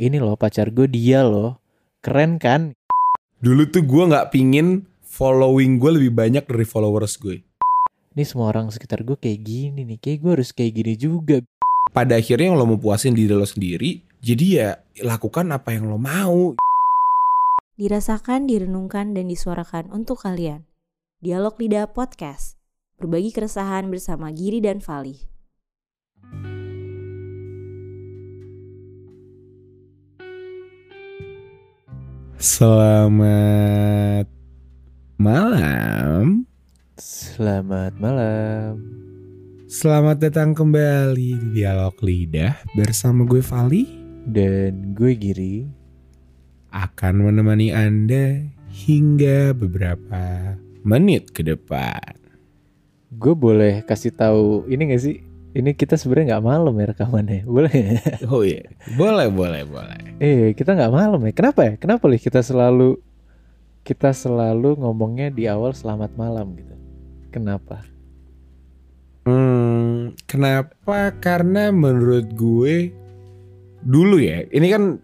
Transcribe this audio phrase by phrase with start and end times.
[0.00, 1.60] ini loh pacar gue dia loh
[2.00, 2.72] keren kan
[3.40, 7.44] Dulu tuh gue nggak pingin following gue lebih banyak dari followers gue.
[8.16, 11.44] ini semua orang sekitar gue kayak gini nih kayak gue harus kayak gini juga
[11.90, 14.68] Pada akhirnya yang lo mau puasin diri lo sendiri, jadi ya
[15.02, 16.54] lakukan apa yang lo mau.
[17.74, 20.70] Dirasakan, direnungkan, dan disuarakan untuk kalian.
[21.18, 22.54] Dialog Lidah Podcast.
[23.02, 25.29] Berbagi keresahan bersama Giri dan Fali.
[32.40, 34.24] Selamat
[35.20, 36.48] malam.
[36.96, 38.80] selamat malam
[39.68, 43.84] Selamat datang kembali di Dialog Lidah bersama gue Vali
[44.24, 45.68] dan gue Giri
[46.72, 48.40] akan menemani Anda
[48.72, 52.16] hingga beberapa menit ke depan.
[53.20, 57.42] gue boleh kasih tahu ini gak sih ini kita sebenarnya nggak malam ya rekamannya.
[57.44, 57.72] Boleh
[58.30, 59.98] Oh iya, boleh boleh boleh.
[60.22, 61.32] eh kita nggak malam ya.
[61.34, 61.72] Kenapa ya?
[61.74, 62.98] Kenapa nih kita selalu
[63.82, 66.74] kita selalu ngomongnya di awal selamat malam gitu?
[67.30, 67.82] Kenapa?
[69.24, 71.12] Hmm, kenapa?
[71.18, 72.90] Karena menurut gue
[73.80, 74.96] dulu ya, ini kan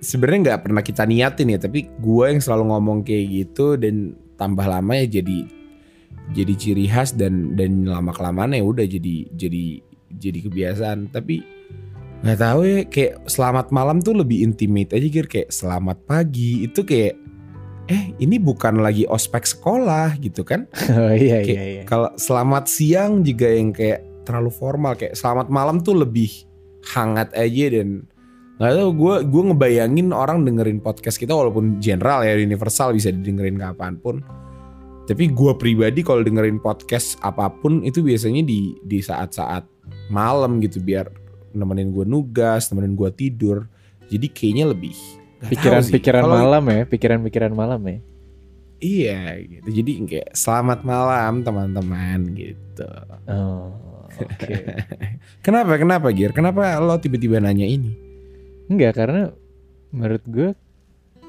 [0.00, 4.64] sebenarnya nggak pernah kita niatin ya, tapi gue yang selalu ngomong kayak gitu dan tambah
[4.64, 5.44] lama ya jadi
[6.32, 9.82] jadi ciri khas dan dan lama kelamaan ya udah jadi jadi
[10.16, 11.12] jadi kebiasaan.
[11.12, 11.44] Tapi
[12.24, 16.80] nggak tahu ya, kayak selamat malam tuh lebih intimate aja gitu kayak selamat pagi itu
[16.80, 17.20] kayak
[17.84, 20.64] eh ini bukan lagi ospek sekolah gitu kan?
[20.96, 25.52] oh iya Kayak iya iya Kalau selamat siang juga yang kayak terlalu formal kayak selamat
[25.52, 26.32] malam tuh lebih
[26.96, 28.08] hangat aja dan
[28.56, 33.60] nggak tahu gue gue ngebayangin orang dengerin podcast kita walaupun general ya universal bisa didengerin
[33.60, 34.24] kapan pun.
[35.04, 39.68] Tapi gue pribadi kalau dengerin podcast apa pun itu biasanya di di saat-saat
[40.08, 41.12] malam gitu biar
[41.52, 43.68] nemenin gue nugas, nemenin gue tidur.
[44.08, 44.96] Jadi kayaknya lebih
[45.44, 47.98] pikiran-pikiran malam ya pikiran-pikiran malam ya
[48.84, 49.68] Iya gitu.
[49.80, 52.88] Jadi kayak selamat malam teman-teman gitu.
[53.28, 53.72] oh
[54.12, 54.54] oke
[55.44, 55.80] Kenapa?
[55.80, 56.36] Kenapa Gir?
[56.36, 57.96] Kenapa lo tiba-tiba nanya ini?
[58.68, 59.32] Enggak karena
[59.88, 60.48] menurut gue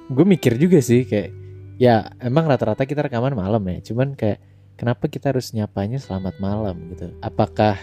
[0.09, 1.44] gue mikir juga sih kayak
[1.75, 3.77] ya emang rata-rata kita rekaman malam ya.
[3.91, 4.39] Cuman kayak
[4.79, 7.11] kenapa kita harus nyapanya selamat malam gitu?
[7.19, 7.79] Apakah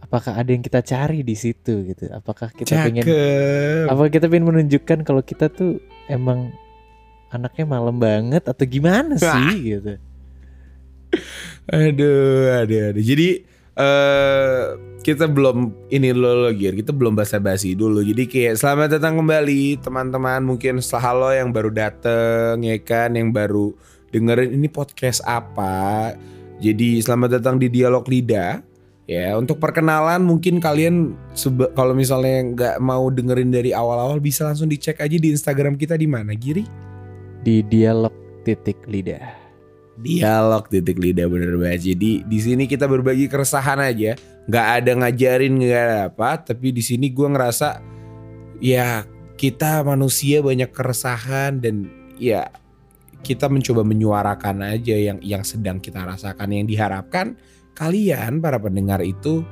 [0.00, 2.08] apakah ada yang kita cari di situ gitu?
[2.12, 3.92] Apakah kita pengen Cakep.
[3.92, 6.52] apa kita pengen menunjukkan kalau kita tuh emang
[7.28, 9.96] anaknya malam banget atau gimana sih gitu?
[11.68, 13.04] Aduh, aduh, aduh.
[13.04, 13.44] Jadi
[13.78, 14.62] eh
[15.06, 18.02] kita belum ini lo Gir, kita belum basa-basi dulu.
[18.02, 20.44] Jadi kayak selamat datang kembali teman-teman.
[20.44, 23.72] Mungkin setelah lo yang baru dateng ya kan, yang baru
[24.10, 26.12] dengerin ini podcast apa.
[26.58, 28.60] Jadi selamat datang di Dialog Lidah.
[29.08, 31.16] Ya, untuk perkenalan mungkin kalian
[31.72, 36.04] kalau misalnya nggak mau dengerin dari awal-awal bisa langsung dicek aja di Instagram kita di
[36.04, 36.88] mana, Giri?
[37.42, 38.12] di dialog
[38.42, 39.37] titik lidah
[39.98, 41.94] Dialog titik lidah bener banget.
[41.94, 44.14] Jadi di sini kita berbagi keresahan aja,
[44.46, 46.30] nggak ada ngajarin nggak ada apa.
[46.38, 47.82] Tapi di sini gue ngerasa
[48.62, 49.02] ya
[49.34, 52.46] kita manusia banyak keresahan dan ya
[53.26, 56.54] kita mencoba menyuarakan aja yang yang sedang kita rasakan.
[56.54, 57.34] Yang diharapkan
[57.74, 59.42] kalian para pendengar itu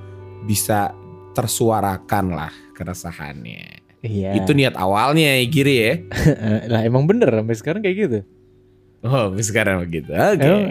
[0.47, 0.95] bisa
[1.35, 3.83] tersuarakan lah keresahannya.
[4.07, 5.95] iya Itu niat awalnya ya Giri ya.
[6.73, 8.21] lah emang bener sampai sekarang kayak gitu
[9.07, 10.11] Oh sekarang begitu.
[10.11, 10.43] Oke.
[10.43, 10.67] Emang,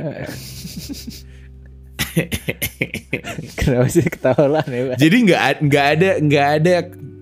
[3.59, 4.95] Kenapa sih ketawa lah nih?
[4.95, 6.75] Jadi nggak nggak ada nggak ada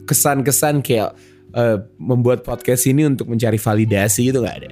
[0.05, 1.13] kesan-kesan kayak
[1.53, 4.69] eh, membuat podcast ini untuk mencari validasi itu nggak ada.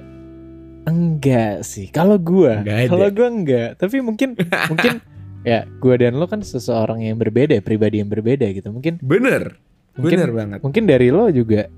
[0.82, 1.90] Enggak sih.
[1.94, 3.78] Kalau gua, kalau gua enggak.
[3.78, 4.34] Tapi mungkin
[4.70, 4.98] mungkin
[5.50, 8.70] ya gua dan lo kan seseorang yang berbeda, pribadi yang berbeda gitu.
[8.74, 9.58] Mungkin Bener,
[9.94, 10.58] mungkin bener banget.
[10.62, 11.70] mungkin dari lo juga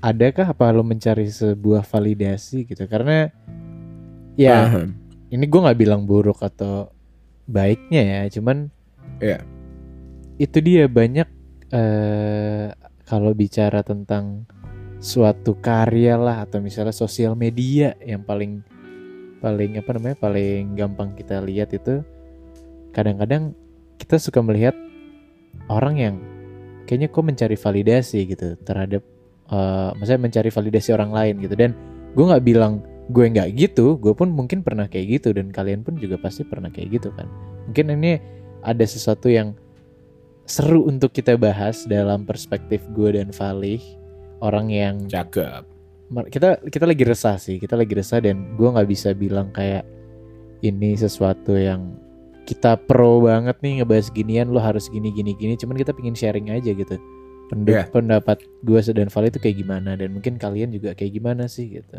[0.00, 2.84] adakah apa lo mencari sebuah validasi gitu?
[2.88, 3.28] Karena
[4.36, 4.96] ya Paham.
[5.28, 6.92] ini gua nggak bilang buruk atau
[7.46, 8.68] baiknya ya, cuman
[9.20, 9.44] Iya.
[10.40, 11.28] itu dia banyak
[11.70, 12.72] eh
[13.04, 14.48] kalau bicara tentang
[15.00, 18.64] suatu karya lah atau misalnya sosial media yang paling
[19.40, 22.04] paling apa namanya paling gampang kita lihat itu
[22.92, 23.56] kadang-kadang
[23.96, 24.76] kita suka melihat
[25.72, 26.16] orang yang
[26.84, 29.00] kayaknya kok mencari validasi gitu terhadap
[29.50, 31.54] eh maksudnya mencari validasi orang lain gitu.
[31.58, 31.74] Dan
[32.14, 35.98] gue nggak bilang gue nggak gitu gue pun mungkin pernah kayak gitu dan kalian pun
[35.98, 37.26] juga pasti pernah kayak gitu kan.
[37.70, 38.22] Mungkin ini
[38.62, 39.58] ada sesuatu yang
[40.46, 43.82] seru untuk kita bahas dalam perspektif gue dan Valih
[44.42, 45.66] orang yang Cakep.
[46.30, 49.86] kita kita lagi resah sih kita lagi resah dan gue nggak bisa bilang kayak
[50.66, 51.94] ini sesuatu yang
[52.50, 55.54] kita pro banget nih ngebahas ginian lo harus gini gini gini.
[55.54, 56.98] Cuman kita pingin sharing aja gitu
[57.50, 57.90] Pend- Iya.
[57.90, 61.98] pendapat gue dan Vali itu kayak gimana dan mungkin kalian juga kayak gimana sih gitu.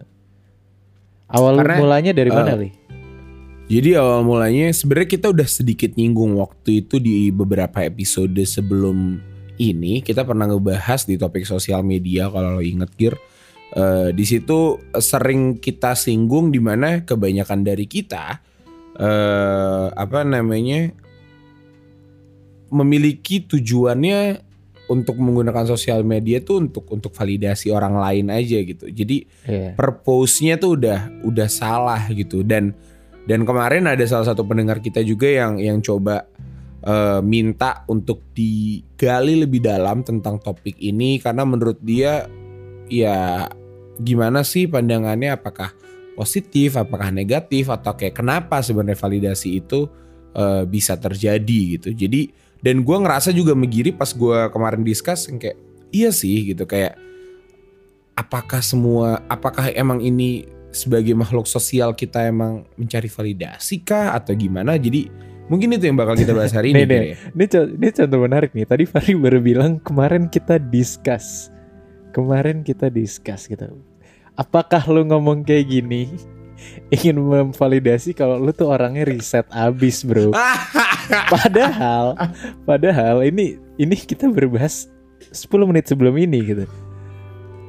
[1.28, 2.70] Awal Karena, mulanya dari mana eh, Li?
[3.72, 9.20] Jadi awal mulanya sebenarnya kita udah sedikit nyinggung waktu itu di beberapa episode sebelum
[9.60, 13.16] ini kita pernah ngebahas di topik sosial media kalau lo inget Gir.
[13.72, 18.40] Eh, di situ sering kita singgung di mana kebanyakan dari kita
[18.92, 20.92] eh apa namanya
[22.72, 24.51] memiliki tujuannya
[24.92, 28.92] untuk menggunakan sosial media tuh untuk untuk validasi orang lain aja gitu.
[28.92, 29.80] Jadi Iya.
[29.80, 32.44] purpose-nya tuh udah udah salah gitu.
[32.44, 32.76] Dan
[33.24, 36.28] dan kemarin ada salah satu pendengar kita juga yang yang coba
[36.84, 41.22] eh, minta untuk digali lebih dalam tentang topik ini.
[41.24, 42.28] Karena menurut dia
[42.92, 43.48] ya
[43.96, 45.40] gimana sih pandangannya?
[45.40, 45.72] Apakah
[46.20, 47.72] positif apakah negatif?
[47.72, 49.88] Atau kayak kenapa sebenarnya validasi itu
[50.36, 51.96] eh, bisa terjadi gitu?
[51.96, 55.58] Jadi dan gua ngerasa juga megiri pas gua kemarin discuss yang kayak
[55.92, 56.98] iya sih gitu kayak
[58.16, 64.80] apakah semua apakah emang ini sebagai makhluk sosial kita emang mencari validasi kah atau gimana
[64.80, 65.12] jadi
[65.52, 66.96] mungkin itu yang bakal kita bahas hari Nih, ini nih.
[66.96, 67.16] Gir, ya.
[67.36, 68.64] Ini, co- ini contoh menarik nih.
[68.64, 71.52] Tadi Fahri baru bilang kemarin kita discuss.
[72.16, 73.68] Kemarin kita discuss gitu.
[74.40, 76.08] Apakah lu ngomong kayak gini
[76.96, 80.32] ingin memvalidasi kalau lu tuh orangnya riset abis, Bro?
[81.34, 82.16] Padahal
[82.64, 84.88] padahal ini ini kita berbahas
[85.28, 86.66] 10 menit sebelum ini gitu.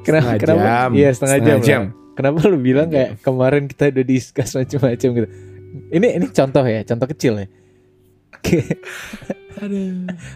[0.07, 0.35] Kenapa?
[0.35, 0.63] Setengah kenapa?
[0.63, 0.89] jam.
[0.95, 1.59] Iya, setengah, Setengah jam.
[1.63, 1.81] jam.
[1.83, 1.91] lah.
[2.13, 5.27] Kenapa lu bilang kayak kemarin kita udah discuss macam-macam gitu.
[5.89, 7.47] Ini ini contoh ya, contoh kecil ya.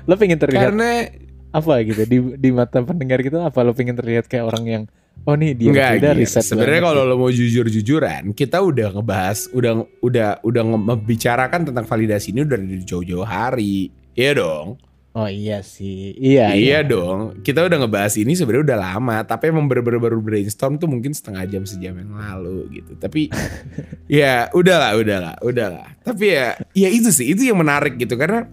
[0.07, 1.11] lo pengen terlihat karena
[1.51, 4.83] apa gitu di di mata pendengar gitu apa lo pengen terlihat kayak orang yang
[5.23, 6.19] oh nih dia Enggak, udah Gir.
[6.21, 12.31] riset sebenarnya kalau lo mau jujur-jujuran, kita udah ngebahas, udah udah udah membicarakan tentang validasi
[12.31, 13.89] ini udah dari jauh-jauh hari.
[14.13, 14.77] Iya dong.
[15.17, 17.41] oh iya sih iya Iya dong.
[17.41, 21.41] Kita udah ngebahas ini sebenarnya udah lama, tapi emang baru-baru baru brainstorm tuh mungkin setengah
[21.49, 22.93] jam sejam yang lalu gitu.
[22.95, 23.33] Tapi
[24.21, 25.89] ya udahlah, udahlah, udahlah.
[26.05, 28.45] Tapi ya ya itu sih, itu yang menarik gitu karena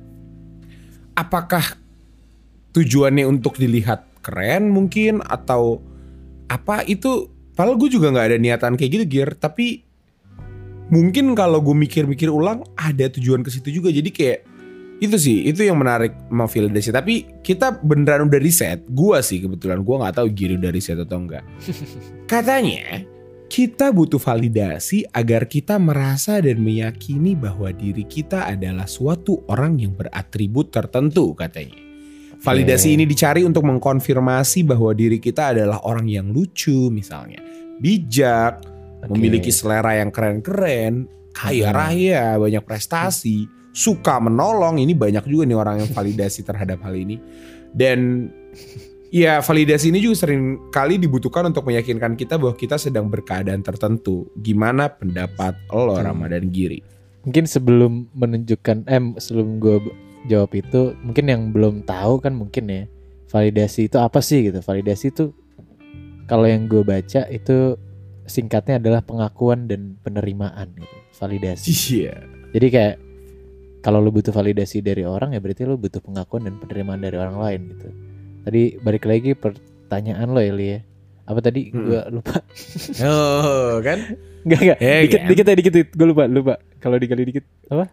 [1.12, 1.76] apakah
[2.72, 5.78] tujuannya untuk dilihat keren mungkin atau
[6.50, 9.31] apa itu padahal gue juga nggak ada niatan kayak gitu gear.
[9.37, 9.82] Tapi
[10.93, 13.88] mungkin kalau gue mikir-mikir ulang ada tujuan ke situ juga.
[13.93, 14.41] Jadi kayak
[15.02, 19.96] itu sih itu yang menarik memvalidasi tapi kita beneran udah riset gue sih kebetulan gue
[20.00, 21.44] nggak tahu Giri udah riset atau enggak
[22.31, 23.02] katanya
[23.50, 29.93] kita butuh validasi agar kita merasa dan meyakini bahwa diri kita adalah suatu orang yang
[29.93, 31.83] beratribut tertentu katanya
[32.44, 37.41] validasi ini dicari untuk mengkonfirmasi bahwa diri kita adalah orang yang lucu misalnya
[37.81, 38.61] bijak
[39.02, 39.11] Oke.
[39.17, 41.76] memiliki selera yang keren-keren, kaya Hmm.
[41.76, 44.79] raya, banyak prestasi, suka menolong.
[44.79, 47.19] Ini banyak juga nih orang yang validasi terhadap hal ini.
[47.75, 48.31] Dan
[49.11, 54.31] ya validasi ini juga sering kali dibutuhkan untuk meyakinkan kita bahwa kita sedang berkeadaan tertentu.
[54.38, 56.05] Gimana pendapat lo Hmm.
[56.12, 56.81] Ramadan Giri?
[57.25, 59.81] mungkin sebelum menunjukkan eh sebelum gue
[60.29, 62.82] jawab itu mungkin yang belum tahu kan mungkin ya
[63.29, 65.35] validasi itu apa sih gitu validasi itu
[66.25, 67.76] kalau yang gue baca itu
[68.25, 71.69] singkatnya adalah pengakuan dan penerimaan gitu validasi
[72.00, 72.17] Iya.
[72.55, 72.94] Jadi kayak
[73.85, 77.37] kalau lu butuh validasi dari orang ya berarti lu butuh pengakuan dan penerimaan dari orang
[77.37, 77.88] lain gitu.
[78.47, 80.81] Tadi balik lagi pertanyaan lo Eli ya.
[81.29, 81.85] Apa tadi Mm-mm.
[81.85, 82.40] gua lupa.
[83.04, 83.99] Oh kan?
[84.47, 84.78] Enggak enggak.
[84.81, 85.28] Ya dikit kan?
[85.28, 86.54] dikit ya dikit gue lupa lupa.
[86.81, 87.90] Kalau dikali dikit apa?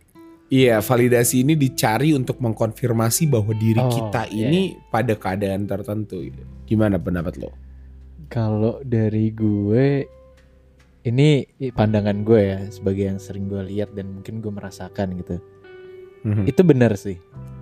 [0.52, 6.20] Iya, validasi ini dicari untuk mengkonfirmasi bahwa diri Oh, kita iya, ini pada keadaan tertentu.
[6.22, 6.44] gitu.
[6.68, 7.56] Gimana pendapat lo?
[8.28, 10.04] Kalau dari gue
[11.02, 15.40] ini pandangan gue ya sebagai yang sering gue lihat dan mungkin gue merasakan gitu.
[16.22, 16.46] Mhm.
[16.46, 17.18] itu benar sih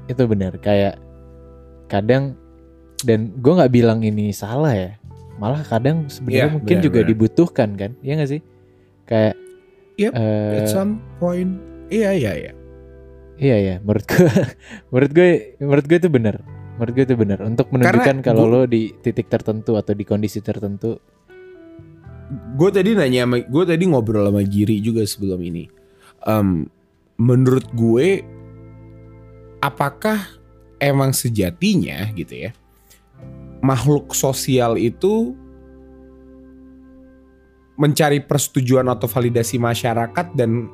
[0.06, 1.00] itu benar kayak
[1.88, 2.36] kadang
[3.00, 4.92] dan gue nggak bilang ini salah ya
[5.40, 7.08] malah kadang sebenarnya Iya, mungkin benar, juga benar.
[7.08, 8.42] dibutuhkan kan ya nggak sih
[9.06, 9.40] kayak
[9.96, 11.56] Yep, eh, At some point,
[11.88, 12.52] iya iya iya.
[13.40, 14.28] Iya ya menurut gue
[14.92, 15.30] menurut gue
[15.64, 16.36] menurut gue itu benar.
[16.80, 17.40] Menurut gue itu benar.
[17.44, 20.96] Untuk menunjukkan kalau lo di titik tertentu atau di kondisi tertentu.
[22.56, 25.68] Gue tadi nanya, sama- gue tadi ngobrol sama Giri juga sebelum ini.
[26.24, 26.70] Em,
[27.20, 28.24] menurut gue,
[29.60, 30.24] apakah
[30.80, 32.52] emang sejatinya gitu ya,
[33.60, 35.36] makhluk sosial itu
[37.76, 40.68] mencari persetujuan atau validasi masyarakat dan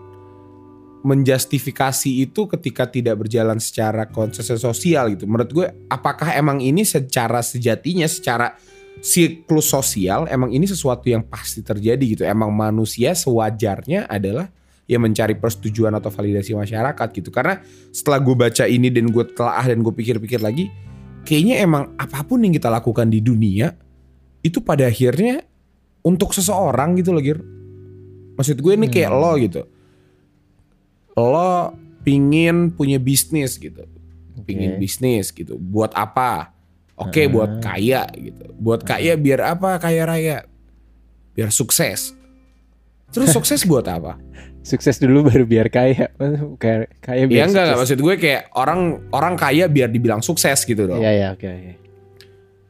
[1.05, 5.29] menjustifikasi itu ketika tidak berjalan secara konsensus sosial gitu.
[5.29, 8.57] Menurut gue, apakah emang ini secara sejatinya, secara
[9.05, 12.23] siklus sosial, emang ini sesuatu yang pasti terjadi gitu.
[12.25, 14.49] Emang manusia sewajarnya adalah
[14.89, 17.29] yang mencari persetujuan atau validasi masyarakat gitu.
[17.29, 17.61] Karena
[17.93, 20.73] setelah gue baca ini dan gue telah dan gue pikir-pikir lagi,
[21.21, 23.73] kayaknya emang apa pun yang kita lakukan di dunia
[24.41, 25.45] itu pada akhirnya
[26.05, 27.41] untuk seseorang gitu loh Gir.
[28.37, 29.21] Maksud gue ini kayak Hmm.
[29.21, 29.61] lo gitu.
[31.15, 33.87] Lo pingin punya bisnis gitu.
[34.45, 34.79] Pingin Oke.
[34.83, 35.55] bisnis gitu.
[35.57, 36.51] Buat apa?
[36.95, 37.31] Oke Ah.
[37.31, 38.45] buat kaya gitu.
[38.55, 40.37] Buat kaya biar apa kaya raya?
[41.33, 42.13] Biar sukses.
[43.11, 44.19] Terus sukses buat apa?
[44.65, 46.09] Sukses dulu baru biar kaya.
[46.57, 48.79] Kayak kaya biar Ya enggak enggak maksud gue kayak orang
[49.11, 50.97] orang kaya biar dibilang sukses gitu loh.
[50.99, 51.73] Iya ya oke oke.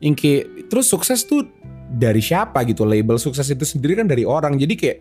[0.03, 1.47] Yang kayak terus sukses tuh
[1.87, 2.83] dari siapa gitu?
[2.83, 4.59] Label sukses itu sendiri kan dari orang.
[4.59, 4.97] Jadi kayak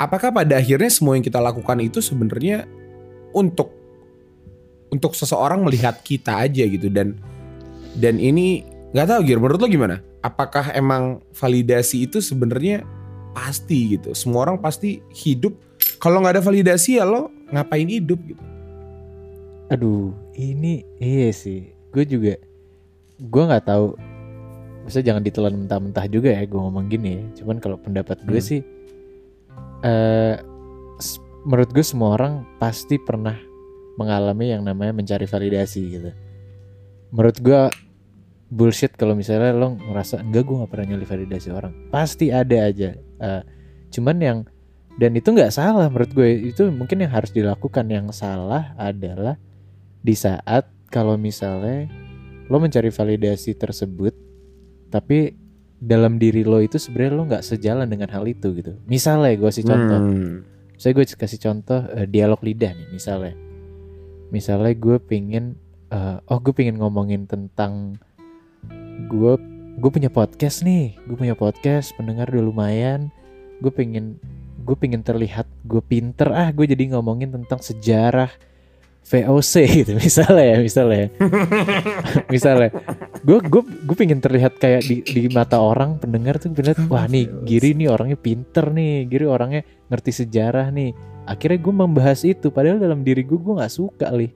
[0.00, 2.64] apakah pada akhirnya semua yang kita lakukan itu sebenarnya
[3.36, 3.68] untuk
[4.88, 7.20] untuk seseorang melihat kita aja gitu dan
[8.00, 8.64] dan ini
[8.96, 10.00] nggak tahu Gir menurut lo gimana?
[10.24, 12.82] Apakah emang validasi itu sebenarnya
[13.36, 14.16] pasti gitu?
[14.16, 15.54] Semua orang pasti hidup
[16.00, 18.42] kalau nggak ada validasi ya lo ngapain hidup gitu?
[19.70, 21.70] Aduh, ini iya sih.
[21.94, 22.34] Gue juga
[23.20, 23.94] gue nggak tahu.
[24.82, 27.22] Maksudnya jangan ditelan mentah-mentah juga ya gue ngomong gini ya.
[27.42, 28.48] Cuman kalau pendapat gue Hmm.
[28.48, 28.60] sih
[31.00, 33.36] s- menurut gue semua orang pasti pernah
[33.96, 36.10] mengalami yang namanya mencari validasi gitu.
[37.12, 37.62] Menurut gue
[38.50, 41.72] bullshit kalau misalnya lo ngerasa enggak gue nggak pernah nyari validasi orang.
[41.88, 42.96] Pasti ada aja.
[42.96, 43.42] Eh,
[43.90, 44.38] cuman yang
[45.00, 49.40] dan itu nggak salah menurut gue itu mungkin yang harus dilakukan yang salah adalah
[50.04, 51.88] di saat kalau misalnya
[52.50, 54.12] lo mencari validasi tersebut
[54.90, 55.39] tapi
[55.80, 58.76] dalam diri lo itu sebenarnya lo nggak sejalan dengan hal itu gitu.
[58.84, 60.00] Misalnya gue kasih contoh.
[60.00, 60.36] Hmm.
[60.80, 63.34] saya gue kasih contoh eh, dialog lidah nih misalnya.
[64.32, 65.56] Misalnya gue pingin
[65.88, 67.96] eh, oh gue pingin ngomongin tentang
[69.08, 69.32] gue
[69.80, 71.00] gue punya podcast nih.
[71.08, 73.08] Gue punya podcast pendengar udah lumayan.
[73.64, 74.20] Gue pengen
[74.60, 76.28] gue pengen terlihat gue pinter.
[76.32, 78.28] Ah gue jadi ngomongin tentang sejarah
[79.00, 81.08] VOC gitu misalnya ya misalnya ya.
[82.34, 82.70] misalnya.
[83.20, 87.26] Gue gue gue pengen terlihat kayak di di mata orang pendengar tuh bener wah nih
[87.42, 90.94] Giri nih orangnya pinter nih Giri orangnya ngerti sejarah nih.
[91.26, 94.30] Akhirnya gue membahas itu padahal dalam diri gue gue nggak suka li.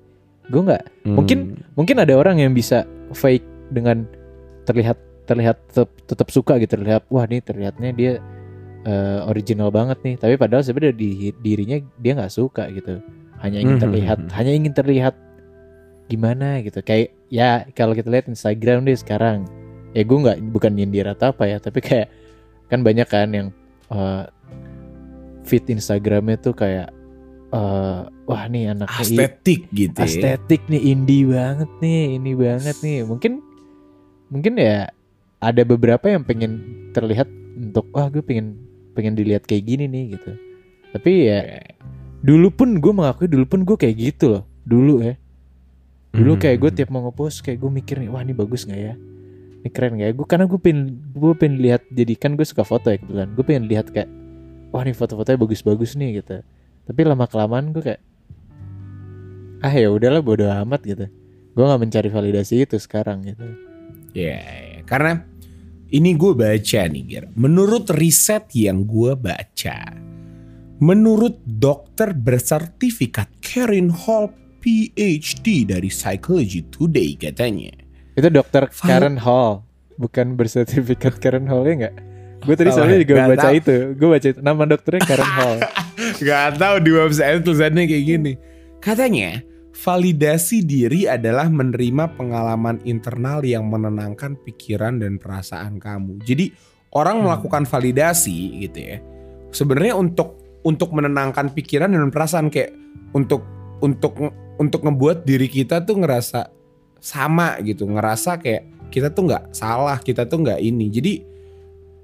[0.50, 2.82] Gue nggak Mungkin- mungkin ada orang yang bisa
[3.14, 4.04] fake dengan
[4.64, 8.12] terlihat terlihat tetap, tetap suka gitu terlihat wah nih terlihatnya dia
[8.84, 10.14] eh, original banget nih.
[10.18, 13.00] Tapi padahal sebenarnya di dirinya dia nggak suka gitu
[13.44, 13.84] hanya ingin Mhm.
[13.84, 14.18] terlihat.
[14.32, 15.14] hanya ingin terlihat
[16.06, 16.80] gimana gitu.
[16.80, 19.44] Kayak ya kalau kita lihat Instagram deh sekarang.
[19.92, 22.08] Ya gue nggak bukan nyindir atau apa ya tapi kayak
[22.66, 23.48] kan banyak kan yang
[23.86, 24.24] eh,
[25.44, 26.88] feed Instagramnya tuh kayak
[27.52, 30.08] eh, wah nih anaknya i- estetik gitu ya.
[30.08, 33.04] estetik nih indie banget nih ini banget nih.
[33.04, 33.32] Mungkin
[34.28, 34.88] mungkin ya
[35.38, 36.58] ada beberapa yang pengen
[36.90, 38.56] terlihat untuk wah gue pengen
[38.92, 40.32] pengen dilihat kayak gini nih gitu.
[40.90, 41.38] Tapi ya
[42.24, 44.44] dulu pun gue mengakui dulu pun gue kayak gitu loh.
[44.64, 45.14] Dulu ya.
[46.14, 46.40] Dulu Hmm.
[46.40, 48.94] kayak gue tiap mau ngepost kayak gue mikir nih wah ini bagus nggak ya?
[49.60, 50.14] Ini keren nggak ya?
[50.16, 50.80] Gue karena gue pengen
[51.12, 53.28] gue pengen lihat jadi kan gue suka foto ya kebetulan.
[53.36, 54.08] Gue pengen lihat kayak
[54.72, 56.40] wah nih foto-fotonya bagus-bagus nih gitu.
[56.88, 58.00] Tapi lama kelamaan gue kayak
[59.60, 61.06] ah ya udahlah bodo amat gitu.
[61.54, 63.44] Gue nggak mencari validasi itu sekarang gitu.
[64.14, 64.80] Ya, ya.
[64.86, 65.26] karena
[65.90, 67.24] ini gue baca nih, Gir.
[67.34, 69.78] Menurut riset yang gue baca,
[70.78, 77.70] menurut dokter bersertifikat Karen Hall PhD dari Psychology Today katanya.
[78.12, 81.94] itu dokter Karen Hall bukan bersertifikat Karen Hall ya nggak
[82.40, 83.54] gue tadi Oh, soalnya juga nggak baca tahu.
[83.56, 85.58] itu gue baca itu nama dokternya Karen Hall
[86.20, 88.32] Gak tahu di website tulisannya kayak gini.
[88.78, 89.40] Katanya,
[89.74, 96.18] validasi diri adalah menerima pengalaman internal yang menenangkan pikiran dan perasaan kamu.
[96.20, 96.54] Jadi
[96.92, 97.24] orang Hmm.
[97.26, 98.98] melakukan validasi gitu ya.
[99.50, 102.72] Sebenarnya untuk untuk menenangkan pikiran dan perasaan kayak
[103.12, 103.44] untuk
[103.84, 104.16] untuk
[104.56, 106.48] untuk ngebuat diri kita tuh ngerasa
[107.04, 110.88] sama gitu, ngerasa kayak kita tuh nggak salah, kita tuh nggak ini.
[110.88, 111.12] Jadi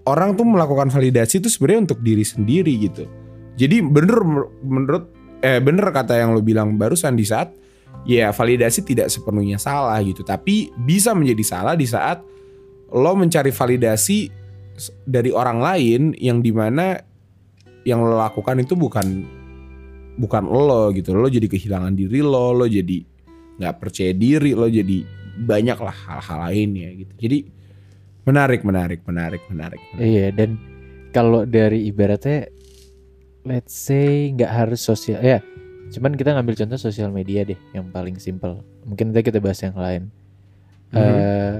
[0.05, 3.09] orang tuh melakukan validasi itu sebenarnya untuk diri sendiri gitu.
[3.57, 4.21] Jadi bener
[4.61, 5.09] menurut
[5.40, 7.57] eh bener kata yang lo bilang barusan di saat
[8.05, 12.21] ya validasi tidak sepenuhnya salah gitu, tapi bisa menjadi salah di saat
[12.90, 14.29] lo mencari validasi
[15.05, 16.97] dari orang lain yang di mana
[17.83, 19.25] yang lo lakukan itu bukan
[20.17, 23.01] bukan lo gitu, lo jadi kehilangan diri lo, lo jadi
[23.57, 25.05] nggak percaya diri, lo jadi
[25.41, 27.13] banyak lah hal-hal lainnya gitu.
[27.17, 27.39] Jadi
[28.25, 29.81] menarik, menarik, menarik, menarik.
[29.93, 30.05] menarik.
[30.05, 30.61] Iya dan
[31.11, 32.47] kalau dari ibaratnya
[33.43, 35.41] let's say nggak harus sosial ya
[35.91, 39.75] cuman kita ngambil contoh sosial media deh yang paling simple mungkin nanti kita bahas yang
[39.75, 40.13] lain
[40.93, 40.99] Mhm.
[41.01, 41.55] eh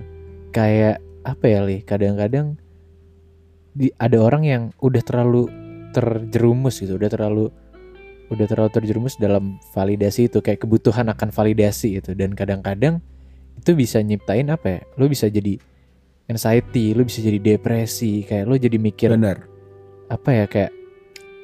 [0.53, 2.55] kayak apa ya li kadang-kadang
[3.73, 5.50] di- ada orang yang udah terlalu
[5.90, 7.50] terjerumus gitu udah terlalu
[8.30, 13.02] udah terlalu terjerumus dalam validasi itu kayak kebutuhan akan validasi itu dan kadang-kadang
[13.59, 15.59] itu bisa nyiptain apa ya lo bisa jadi
[16.30, 19.44] anxiety lo bisa jadi depresi kayak lo jadi mikir Bener.
[20.06, 20.70] apa ya kayak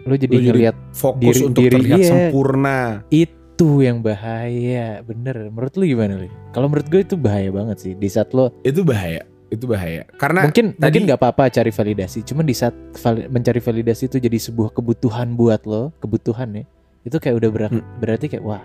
[0.06, 2.10] lo jadi Lo jadi ngeliat Fokus Diri- untuk diri, terlihat iya.
[2.14, 2.78] sempurna.
[3.10, 7.92] itu yang bahaya bener menurut lu gimana li kalau menurut gue itu bahaya banget sih
[7.98, 9.26] di saat lo Itu bahaya.
[9.46, 10.02] Itu bahaya.
[10.18, 14.18] Karena mungkin tadi- mungkin nggak apa-apa cari validasi cuman di saat vali- mencari validasi itu
[14.18, 16.64] jadi sebuah kebutuhan buat lo kebutuhan ya
[17.02, 17.86] itu kayak udah ber- Hmm.
[17.96, 18.62] berarti kayak wah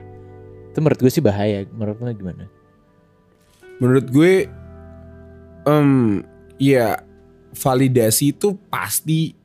[0.68, 2.44] itu menurut gue sih bahaya menurut lo gimana
[3.78, 4.50] menurut gue
[5.64, 5.90] em
[6.58, 6.98] ya
[7.54, 9.38] validasi itu pasti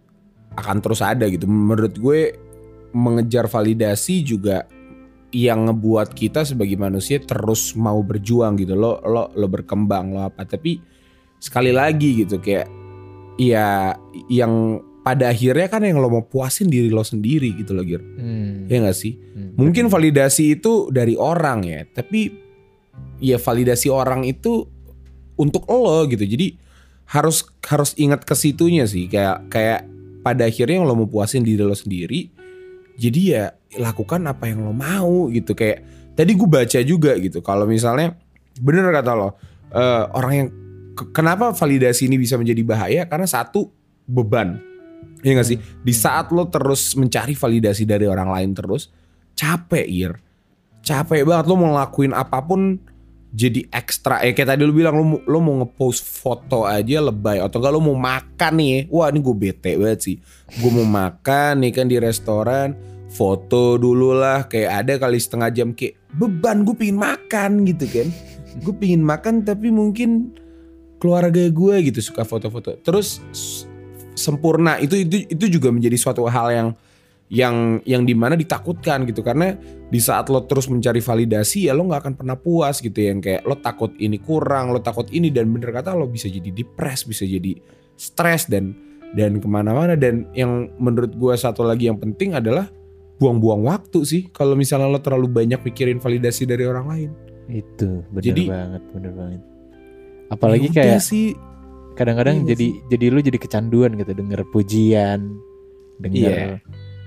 [0.57, 1.45] akan terus ada gitu.
[1.45, 2.21] Menurut gue
[2.93, 4.65] mengejar validasi juga
[5.29, 8.73] yang ngebuat kita sebagai manusia terus mau berjuang gitu.
[8.73, 10.81] Lo lo lo berkembang lo apa tapi
[11.39, 12.69] sekali lagi gitu kayak
[13.37, 13.93] ya
[14.27, 18.03] yang pada akhirnya kan yang lo mau puasin diri lo sendiri gitu loh Gir.
[18.03, 19.15] Hmm, Ya gak sih?
[19.15, 22.35] hmm, Mungkin validasi itu dari orang ya, tapi
[23.23, 24.67] ya validasi orang itu
[25.39, 26.27] untuk lo gitu.
[26.27, 26.59] Jadi
[27.07, 29.87] harus harus ingat ke situnya sih kayak kayak
[30.27, 32.27] pada akhirnya yang lo mau puasin diri lo sendiri.
[32.99, 35.87] Jadi ya lakukan apa yang lo mau gitu kayak
[36.19, 37.47] tadi gue baca juga gitu.
[37.47, 38.11] Kalau misalnya
[38.59, 39.39] bener kata lo
[39.71, 40.49] eh, orang yang
[41.13, 43.03] kenapa validasi ini bisa menjadi bahaya?
[43.05, 43.69] Karena satu
[44.09, 44.59] beban.
[45.21, 45.59] Iya gak sih?
[45.61, 48.89] Di saat lo terus mencari validasi dari orang lain terus
[49.37, 50.13] capek Ir
[50.87, 52.79] capek banget lo mau ngelakuin apa pun
[53.37, 54.23] jadi ekstra.
[54.23, 57.43] Eh kayak tadi lu bilang lo, lo mau ngepost foto aja lebay.
[57.43, 58.81] Atau enggak lo mau makan nih ya.
[58.89, 60.17] wah ini gue bete banget sih.
[60.63, 62.79] Gue mau makan nih kan di restoran.
[63.13, 64.49] Foto dulu lah.
[64.49, 68.09] Kayak ada kali setengah jam kayak beban gue pingin makan gitu kan.
[68.63, 70.33] Gue pingin makan tapi mungkin
[70.97, 72.77] keluarga gue gitu suka foto-foto.
[72.81, 73.21] Terus
[74.17, 76.69] sempurna itu itu itu juga menjadi suatu hal yang
[77.27, 79.21] yang yang di mana ditakutkan gitu.
[79.21, 79.55] Karena
[79.87, 83.45] di saat lo terus mencari validasi ya lo nggak akan pernah puas gitu yang kayak
[83.45, 85.29] lo takut ini kurang lo takut ini.
[85.29, 87.59] Dan bener kata lo bisa jadi depres bisa jadi
[87.99, 88.73] stres dan
[89.13, 89.95] dan ke mana-mana.
[89.99, 92.71] Dan yang menurut gua satu lagi yang penting adalah
[93.21, 94.23] buang-buang waktu sih.
[94.33, 97.11] Kalau misalnya lo terlalu banyak mikirin validasi dari orang lain.
[97.47, 99.56] Itu bener Jadi- banget bener banget
[100.29, 101.35] apalagi Ya udah kayak sih.
[101.93, 105.21] kadang-kadang Iya jadi jadi lu jadi kecanduan gitu denger pujian
[105.97, 106.57] denger Iya.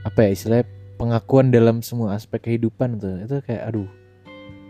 [0.01, 3.21] apa ya istilahnya pengakuan dalam semua aspek kehidupan tuh.
[3.21, 3.89] Itu kayak aduh.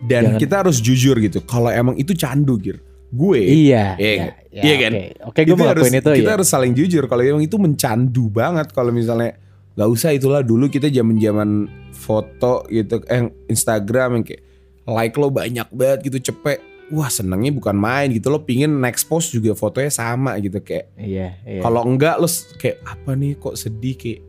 [0.01, 2.79] Dan Jangan- kita harus jujur gitu kalau emang itu candu gir.
[3.09, 4.29] Gue iya Iya iya kan?
[4.49, 4.91] iya, Iya kan?
[4.91, 5.05] oke.
[5.25, 7.03] Oke gue Itu harus, itu kita ya harus saling jujur.
[7.05, 9.33] Kalau emang itu mencandu banget kalau misalnya
[9.73, 11.49] nggak usah itulah dulu kita zaman zaman
[11.91, 14.43] foto gitu eh Instagram yang kayak
[14.85, 19.33] like lo banyak banget gitu cepet wah senengnya bukan main gitu lo pingin next post
[19.33, 21.61] juga fotonya sama gitu kayak iya iya.
[21.61, 23.95] kalau enggak lo kayak apa nih kok sedih?
[23.95, 24.21] kayak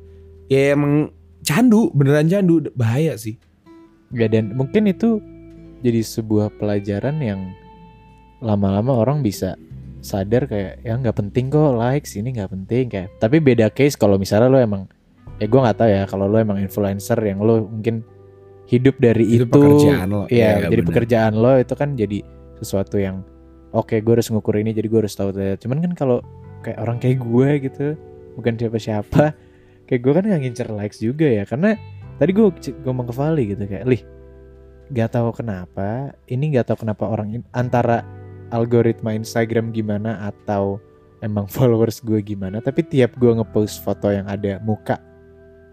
[0.51, 1.15] ya emang
[1.47, 3.39] candu beneran candu bahaya sih.
[4.11, 5.23] Ya, dan mungkin itu
[5.87, 7.55] jadi sebuah pelajaran yang
[8.43, 9.55] lama-lama orang bisa
[10.03, 13.09] sadar kayak ya nggak penting kok likes ini nggak penting kayak.
[13.23, 14.91] Tapi beda case kalau misalnya lo emang
[15.39, 18.03] ya gue nggak tahu ya kalau lo emang influencer yang lo mungkin
[18.67, 20.23] hidup dari itu, Itu pekerjaan lo.
[20.27, 20.89] Iya, Iya, jadi bener.
[20.91, 22.19] pekerjaan lo itu kan jadi
[22.61, 23.25] sesuatu yang
[23.73, 26.19] oke gue harus ngukur ini jadi gue harus tahu cuman kan kalau
[26.61, 27.87] kayak orang kayak gue gitu
[28.37, 29.35] bukan siapa-siapa
[29.89, 31.43] kayak gue kan nggak ngincer likes juga ya.
[31.49, 31.75] Karena
[32.21, 32.47] tadi gue
[32.85, 34.03] ngomong ke Vali gitu kayak lih
[34.93, 38.05] gak tahu kenapa ini gak tahu kenapa orang antara
[38.53, 40.83] algoritma Instagram gimana atau
[41.25, 45.01] emang followers gue gimana tapi tiap gue ngepost foto yang ada muka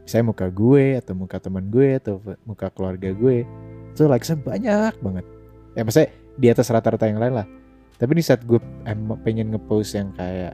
[0.07, 3.43] misalnya muka gue atau muka teman gue atau muka keluarga gue
[3.91, 5.25] itu likesnya banyak banget.
[5.73, 7.47] Ya maksudnya di atas rata-rata yang lain lah.
[7.97, 8.61] Tapi di saat gue
[9.25, 10.53] pengen ngepost yang kayak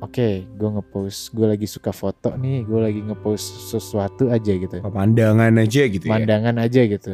[0.00, 4.82] oke gue ngepost gue lagi suka foto nih gue lagi ngepost sesuatu aja gitu.
[4.82, 6.12] Pemandangan aja gitu ya?
[6.18, 7.12] Pandangan aja gitu.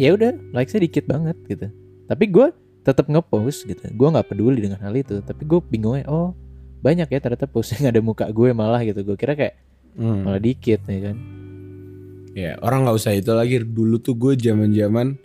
[0.00, 1.68] Ya udah likesnya dikit banget gitu.
[2.08, 2.48] Tapi gue
[2.82, 3.84] tetap ngepost gitu.
[3.92, 5.20] Gue nggak peduli dengan hal itu.
[5.20, 6.32] Tapi gue bingungnya oh
[6.80, 9.04] banyak ya ternyata post yang ada muka gue malah gitu.
[9.04, 9.60] Gue kira kayak
[9.92, 10.24] Hmm.
[10.24, 11.16] malah dikit ya kan?
[12.32, 13.60] Ya orang nggak usah itu lagi.
[13.60, 15.20] Dulu tuh gue zaman zaman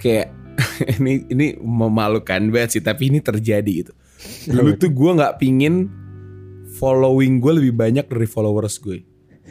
[0.00, 0.30] kayak
[1.00, 2.82] ini ini memalukan banget sih.
[2.84, 3.92] Tapi ini terjadi gitu.
[4.48, 5.90] Dulu tuh gue nggak pingin
[6.78, 9.02] following gue lebih banyak dari followers gue.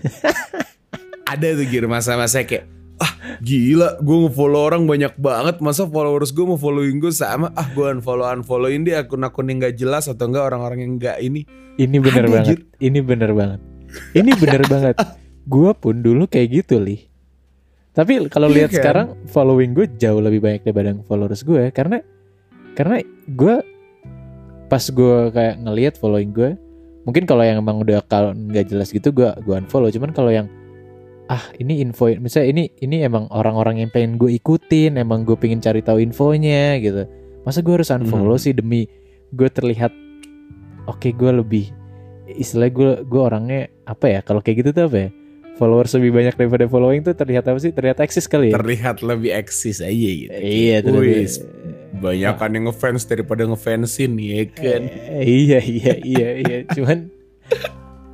[1.33, 6.45] Ada tuh gir masa-masa kayak ah gila gue nge-follow orang banyak banget masa followers gue
[6.45, 10.53] mau following gue sama ah gue unfollow unfollowin dia akun-akun yang gak jelas atau enggak
[10.53, 11.43] orang-orang yang enggak ini
[11.81, 12.59] ini bener banget Jir.
[12.79, 13.59] ini bener banget
[14.13, 14.95] ini bener banget
[15.53, 17.01] gue pun dulu kayak gitu lih
[17.93, 18.77] tapi kalau Iya lihat kan?
[18.77, 22.01] sekarang following gue jauh lebih banyak daripada followers gue karena
[22.73, 23.55] karena gue
[24.65, 26.57] pas gue kayak ngelihat following gue
[27.03, 30.49] mungkin kalau yang emang udah kalau nggak jelas gitu gue gue unfollow cuman kalau yang
[31.25, 35.59] ah ini info misalnya ini ini emang orang-orang yang pengen gue ikutin emang gue pengen
[35.59, 37.05] cari tahu infonya gitu
[37.43, 38.41] masa gue harus unfollow Mhm.
[38.41, 38.87] sih demi
[39.29, 39.93] gue terlihat
[40.85, 41.65] oke gue lebih
[42.25, 45.09] istilah gue gue orangnya apa ya kalau kayak gitu tuh apa ya
[45.53, 49.31] followers lebih banyak daripada following tuh terlihat apa sih terlihat eksis kali ya Terlihat lebih
[49.31, 50.33] eksis aja gitu.
[50.33, 51.39] iya tuh Wis,
[51.95, 54.81] banyak kan yang ngefans daripada ngefansin ya kan.
[55.13, 57.07] Eh, iya iya iya iya cuman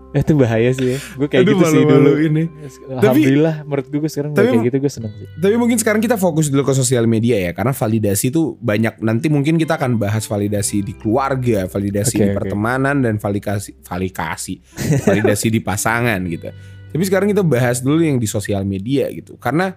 [0.10, 2.43] itu bahaya sih ya gue kayak Aduh, gitu sih dulu ini.
[2.91, 6.17] alhamdulillah menurut gue gue sekarang tapi- kayak gitu gue seneng sih Tapi mungkin sekarang kita
[6.17, 10.25] fokus dulu ke sosial media ya karena validasi itu banyak nanti mungkin kita akan bahas
[10.25, 12.36] validasi di keluarga, validasi Oke, di oke.
[12.36, 14.54] pertemanan dan validasi validasi
[15.06, 16.49] validasi di pasangan gitu.
[16.89, 19.38] Tapi sekarang kita bahas dulu yang di sosial media gitu.
[19.38, 19.69] Karena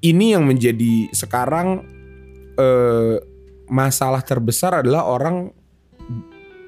[0.00, 1.84] ini yang menjadi sekarang
[2.56, 3.16] eh,
[3.68, 5.50] masalah terbesar adalah orang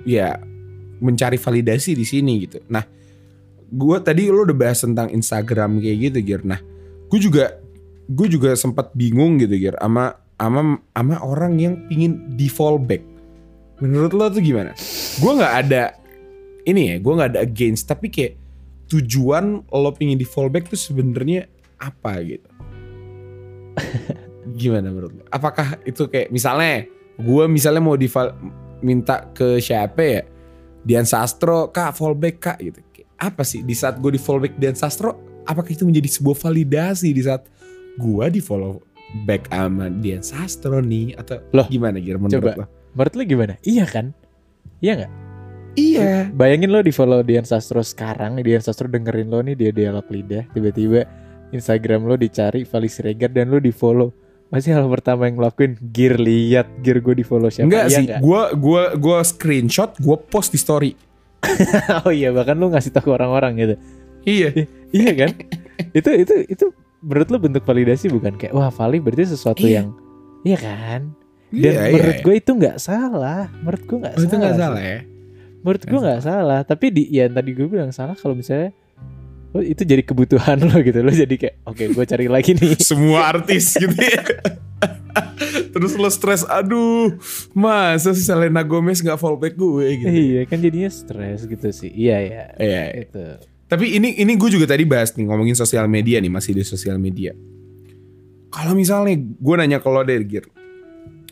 [0.04, 0.36] ya
[0.98, 2.58] mencari validasi di sini gitu.
[2.68, 2.84] Nah,
[3.68, 6.42] gue tadi lo udah bahas tentang Instagram kayak gitu, Gir.
[6.44, 6.60] Nah,
[7.08, 7.56] gue juga
[8.08, 13.02] gue juga sempat bingung gitu Gir sama sama sama orang yang pingin di fallback.
[13.78, 14.74] Menurut lo tuh gimana?
[15.22, 15.94] Gue nggak ada
[16.66, 18.47] ini ya, gue nggak ada against tapi kayak
[18.88, 21.46] tujuan lo pingin di fallback tuh sebenarnya
[21.78, 22.48] apa gitu?
[24.60, 25.22] gimana menurut lo?
[25.28, 28.08] Apakah itu kayak misalnya gue misalnya mau di
[28.82, 30.22] minta ke siapa ya?
[30.82, 32.80] Dian Sastro, kak fallback kak gitu.
[33.18, 35.42] Apa sih di saat gue di fallback Dian Sastro?
[35.44, 37.44] Apakah itu menjadi sebuah validasi di saat
[37.98, 38.78] gue di follow
[39.26, 42.64] back sama Dian Sastro nih atau Loh, gimana Gir menurut coba.
[42.64, 42.66] lo?
[42.94, 44.12] menurut lu gimana iya kan
[44.80, 45.12] iya nggak
[45.78, 46.12] Iya.
[46.28, 50.42] Bayangin lo di follow Dian Sastro sekarang Dian Sastro dengerin lo nih dia dialog lidah
[50.50, 51.06] tiba-tiba
[51.48, 54.10] Instagram lo dicari Vali Siregar dan lo di follow
[54.48, 58.04] masih hal pertama yang ngelakuin gear lihat gear gue di follow siapa Enggak Iya sih,
[58.06, 58.20] nggak?
[58.24, 58.42] gua
[58.96, 60.96] gua screenshot, gua post di story.
[62.02, 63.74] oh iya bahkan lo ngasih tahu ke orang-orang gitu
[64.24, 64.48] Iya.
[64.90, 65.30] iya kan
[65.92, 66.66] itu itu itu
[66.98, 69.78] menurut lo bentuk validasi bukan kayak wah Vali berarti sesuatu Iya.
[69.78, 69.88] yang
[70.42, 71.00] iya kan
[71.48, 72.24] dan Iya, menurut iya.
[72.24, 74.98] gue itu nggak salah menurut gue nggak Oh, itu salah nggak salah ya.
[75.68, 76.64] Menurut gue nggak salah.
[76.64, 78.72] Tapi di ya tadi gue bilang salah kalau misalnya
[79.52, 81.04] lo itu jadi kebutuhan lo gitu.
[81.04, 82.80] Lo jadi kayak oke gue cari lagi nih.
[82.88, 84.24] Semua artis gitu ya.
[85.76, 87.14] Terus lo stres, aduh,
[87.52, 89.86] masa si Selena Gomez nggak fallback gue?
[89.94, 90.08] gitu.
[90.08, 91.92] iya kan jadinya stres gitu sih.
[91.92, 92.82] Iya ya Iya.
[93.06, 93.22] itu
[93.68, 96.96] Tapi ini ini gue juga tadi bahas nih ngomongin sosial media nih masih di sosial
[96.96, 97.36] media.
[98.48, 100.48] Kalau misalnya gue nanya ke lo deh Gir,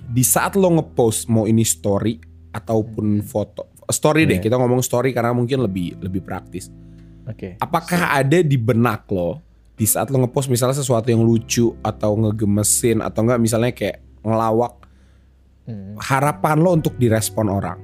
[0.04, 2.20] di saat lo ngepost mau ini story
[2.52, 4.44] ataupun foto, story deh Iya.
[4.44, 6.70] kita ngomong story karena mungkin lebih lebih praktis.
[7.22, 12.16] oke Apakah ada di benak lo di saat lo ngepost misalnya sesuatu yang lucu atau
[12.16, 14.74] ngegemesin atau enggak misalnya kayak ngelawak
[15.66, 15.98] Hmm.
[15.98, 17.74] harapan lo untuk direspon orang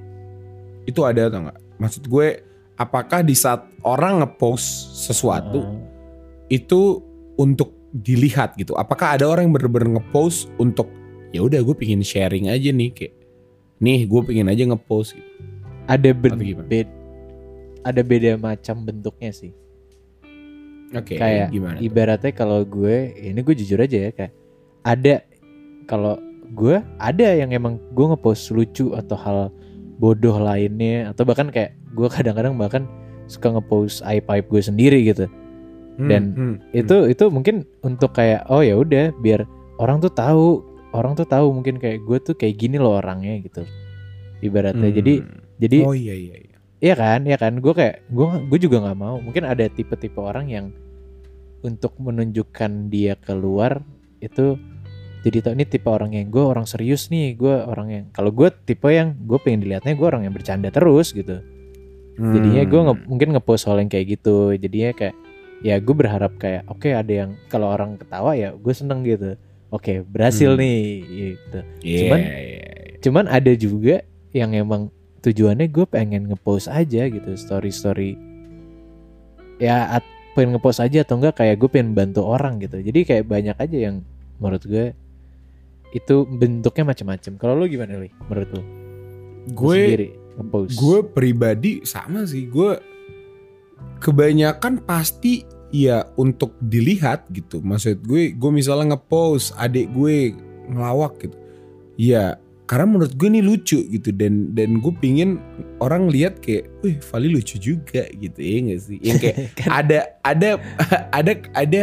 [0.83, 1.59] itu ada atau enggak?
[1.79, 2.29] Maksud gue
[2.75, 4.67] apakah di saat orang ngepost
[5.03, 5.75] sesuatu Ah.
[6.47, 7.03] itu
[7.35, 8.73] untuk dilihat gitu?
[8.73, 10.87] Apakah ada orang yang bener-bener ngepost untuk
[11.31, 13.15] ya udah gue pingin sharing aja nih kayak
[13.79, 15.31] nih gue pingin aja ngepost gitu.
[15.88, 16.97] Ada ben- bed-
[17.83, 19.51] ada beda macam bentuknya sih
[20.92, 21.81] Oke, kayak gimana?
[21.81, 21.83] tuh?
[21.83, 24.33] ibaratnya kalau gue ini gue jujur aja ya kayak
[24.85, 25.25] ada
[25.88, 26.21] kalau
[26.53, 29.38] gue ada yang emang gue ngepost lucu atau hal
[29.97, 32.85] bodoh lainnya atau bahkan kayak gue kadang-kadang bahkan
[33.25, 35.27] suka ngepost aib aib gue sendiri gitu
[35.92, 39.45] Hmm, dan hmm, itu itu mungkin untuk kayak oh ya udah biar
[39.77, 40.64] orang tuh tahu
[40.97, 43.61] orang tuh tahu mungkin kayak gue tuh kayak gini loh orangnya gitu
[44.40, 44.97] ibaratnya hmm.
[44.97, 45.14] jadi
[45.62, 46.57] jadi oh iya iya iya.
[46.83, 47.62] Iya kan, iya kan.
[47.62, 49.16] Gue kayak gue gue juga nggak mau.
[49.16, 50.75] Mungkin ada tipe-tipe orang yang
[51.62, 53.87] untuk menunjukkan dia keluar
[54.18, 54.59] itu
[55.22, 57.38] jadi tau ini tipe orang yang gue orang serius nih.
[57.38, 61.14] Gue orang yang kalau gue tipe yang gue pengen dilihatnya gue orang yang bercanda terus
[61.14, 61.38] gitu.
[62.18, 62.88] Jadinya gue Hmm.
[62.90, 64.51] nge- mungkin ngepost hal yang kayak gitu.
[64.53, 65.14] Jadinya kayak
[65.62, 69.38] ya gue berharap kayak oke ada yang kalau orang ketawa ya gue seneng gitu.
[69.70, 70.59] Oke berhasil Hmm.
[70.59, 71.59] nih gitu.
[71.81, 72.62] Iya, Cuman- iya, iya.
[72.98, 74.90] Cuman ada juga yang emang
[75.23, 78.11] tujuannya gue pengen ngepost aja gitu story story
[79.63, 82.81] ya at- pengen ngepost aja atau enggak kayak gue pengen bantu orang gitu.
[82.81, 84.01] Jadi kayak banyak aja yang
[84.41, 84.97] menurut gue
[85.93, 88.09] itu bentuknya macam-macam kalau lu gimana li?
[88.33, 88.63] Menurut Lu
[89.53, 90.09] gue sendiri
[90.41, 90.73] ngepost.
[90.81, 92.49] gue pribadi sama sih.
[92.49, 92.81] Gue
[94.01, 97.61] kebanyakan pasti ya untuk dilihat gitu.
[97.61, 100.33] Maksud gue gue misalnya ngepost adik gue
[100.73, 101.37] ngelawak gitu.
[102.01, 102.41] Ya
[102.73, 104.09] karena menurut gue ini lucu gitu.
[104.17, 105.37] Dan dan gue pingin
[105.85, 108.97] orang lihat kayak wih Vali lucu juga gitu ya gak sih?
[109.05, 110.51] Yang kayak Kan- ada ada
[111.21, 111.83] ada ada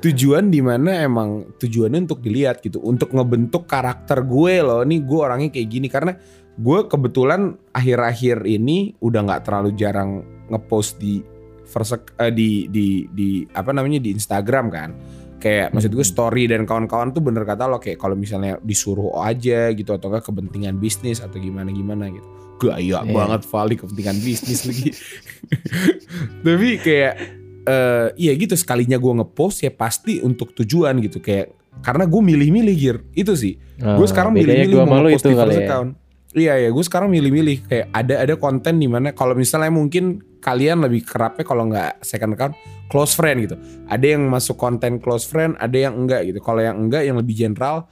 [0.00, 4.80] tujuan di mana emang tujuannya untuk dilihat gitu untuk ngebentuk karakter gue loh.
[4.88, 6.16] Nih gue orangnya kayak gini karena
[6.56, 11.20] gue kebetulan akhir-akhir ini udah nggak terlalu jarang ngepost di
[11.68, 14.90] versek eh, di di di apa namanya di Instagram kan
[15.42, 19.68] kayak maksud gue story dan kawan-kawan tuh bener kata lo kayak kalau misalnya disuruh aja
[19.70, 22.28] gitu atau enggak kepentingan bisnis atau gimana gimana gitu.
[22.62, 23.10] Gaya Iya.
[23.10, 24.94] banget Vali kepentingan bisnis lagi.
[26.46, 27.14] Tapi kayak
[27.62, 31.18] eh iya gitu sekalinya gue ngepost ya pasti untuk tujuan gitu.
[31.18, 32.96] Kayak karena gue milih-milih gir.
[33.12, 33.58] Itu sih.
[33.76, 35.66] Gue Oh, sekarang milih-milih mau ngepost di first ya.
[35.66, 35.90] account.
[36.32, 37.56] Iya ya gue sekarang milih-milih.
[37.66, 42.34] Kayak ada ada konten di mana kalau misalnya mungkin kalian lebih kerapnya kalau nggak second
[42.34, 42.54] account
[42.90, 46.76] close friend gitu ada yang masuk konten close friend ada yang enggak gitu kalau yang
[46.76, 47.86] enggak yang lebih general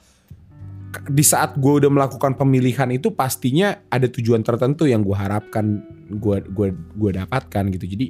[1.07, 5.79] di saat gue udah melakukan pemilihan itu pastinya ada tujuan tertentu yang gue harapkan
[6.11, 8.07] gue gue gue dapatkan gitu jadi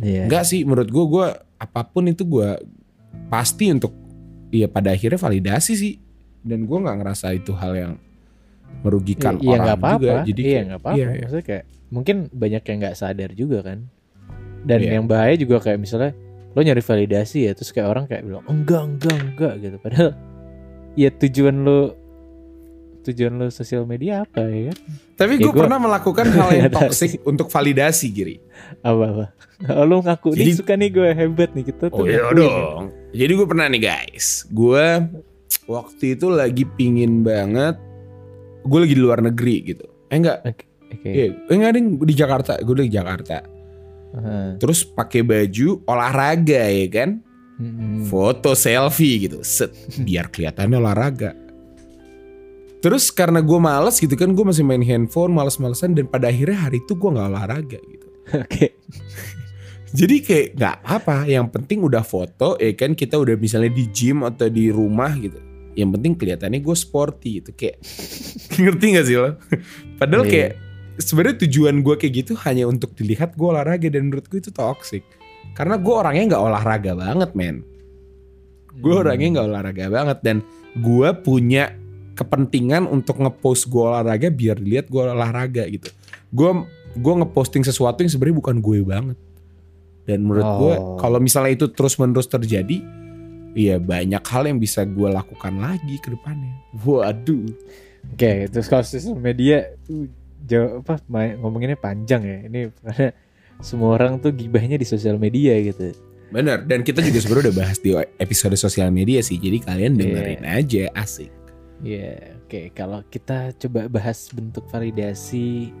[0.00, 0.30] Iya.
[0.30, 1.26] Enggak sih menurut gue gue
[1.60, 2.56] apa pun itu gue
[3.28, 3.92] pasti untuk
[4.48, 5.94] ya pada akhirnya validasi sih
[6.40, 7.92] dan gue nggak ngerasa itu hal yang
[8.80, 9.98] merugikan Iya orang nggak apa-apa.
[10.00, 10.96] juga jadi iya nggak apa-apa.
[10.96, 11.20] iya, iya.
[11.26, 13.86] Maksudnya kayak mungkin banyak yang nggak sadar juga kan.
[14.60, 14.90] Dan Iya.
[14.96, 16.12] yang bahaya juga kayak misalnya
[16.50, 19.76] lo nyari validasi ya terus kayak orang kayak bilang enggak enggak enggak gitu.
[19.76, 20.10] Padahal
[20.92, 21.94] ya tujuan lo
[23.00, 24.76] tujuan lo sosial media apa ya kan?
[25.16, 28.36] tapi Ya, gue gua- pernah melakukan hal yang toksik untuk validasi Giri
[28.82, 29.24] Apa apa?
[29.70, 31.96] Oh, lo ngaku nih Jadi- suka nih gue hebat nih kita tuh.
[31.96, 32.44] oh iya ngakuin ya.
[32.44, 34.84] dong jadi gue pernah nih guys gue
[35.66, 37.80] waktu itu lagi pingin banget
[38.62, 40.64] gue lagi di luar negeri gitu eh enggak Oke.
[40.90, 41.08] Oke.
[41.08, 42.52] Iya, eh, enggak ding di Jakarta.
[42.60, 43.38] Gue di Jakarta.
[44.10, 44.58] Aha.
[44.58, 47.22] terus pakai baju olahraga ya kan?
[47.62, 48.10] Mm-mm.
[48.10, 49.38] foto selfie gitu.
[49.46, 49.70] Set
[50.06, 51.30] biar kelihatannya olahraga.
[52.80, 56.80] Terus karena gue males gitu kan gue masih main handphone males-malesan dan pada akhirnya hari
[56.80, 58.06] itu gue nggak olahraga gitu.
[58.34, 58.66] Oke.
[59.98, 62.96] jadi kayak nggak apa yang penting udah foto ya kan?
[62.96, 65.36] Kita udah misalnya di gym atau di rumah gitu.
[65.76, 67.54] Yang penting kelihatannya gue sporty gitu.
[67.54, 67.78] Kayak
[68.64, 69.36] ngerti gak sih lo?
[70.00, 70.32] Padahal Iya.
[70.32, 70.50] kayak
[70.96, 75.04] sebenarnya tujuan gue kayak gitu hanya untuk dilihat gue olahraga dan menurut gue itu toxic
[75.52, 77.62] karena gue orangnya nggak olahraga banget men
[78.72, 79.02] gue Hmm.
[79.02, 80.36] orangnya nggak olahraga banget dan
[80.72, 81.74] gue punya
[82.14, 85.90] kepentingan untuk ngepost gue olahraga biar dilihat gue olahraga gitu
[86.30, 86.50] gue
[86.90, 89.18] gue ngeposting sesuatu yang sebenarnya bukan gue banget
[90.04, 90.96] dan menurut gue Oh.
[90.96, 92.82] kalau misalnya itu terus menerus terjadi
[93.50, 96.54] Iya banyak hal yang bisa gue lakukan lagi ke depannya.
[96.86, 97.50] Waduh.
[98.14, 100.06] Oke, terus kalau sosial media tuh
[100.46, 101.00] jauh apa
[101.36, 102.38] ngomonginnya panjang ya.
[102.46, 103.08] Ini karena
[103.60, 105.92] semua orang tuh gibahnya di sosial media gitu.
[106.30, 106.62] Bener.
[106.62, 109.36] Dan kita juga sebenarnya udah bahas di episode sosial media sih.
[109.36, 110.00] Jadi kalian Iya.
[110.00, 111.30] dengerin aja asik.
[111.80, 112.70] Iya, oke.
[112.72, 115.72] Kalau kita coba bahas bentuk validasi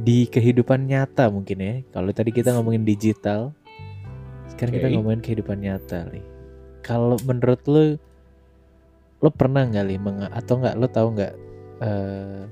[0.00, 1.74] di kehidupan nyata mungkin ya.
[1.90, 3.50] Kalau tadi kita ngomongin digital,
[4.48, 4.94] sekarang kita Oke.
[4.96, 6.24] ngomongin kehidupan nyata nih.
[6.80, 7.98] Kalau menurut lo,
[9.20, 11.32] lo pernah nggak li menga- atau nggak lo tahu nggak
[11.80, 12.42] eh,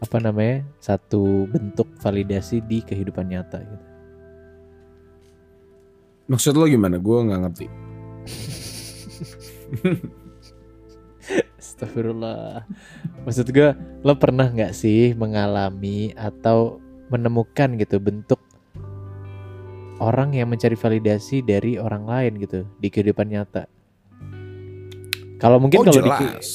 [0.00, 3.86] apa namanya satu bentuk validasi di kehidupan nyata gitu?
[6.30, 6.96] Maksud lo gimana?
[6.96, 7.66] Gue nggak ngerti.
[11.60, 12.64] Astagfirullah.
[13.28, 18.40] Maksud gue, lo pernah nggak sih mengalami atau menemukan gitu bentuk
[20.00, 23.68] orang yang mencari validasi dari orang lain gitu di kehidupan nyata?
[25.40, 26.10] Kalau mungkin Oh, kalau di,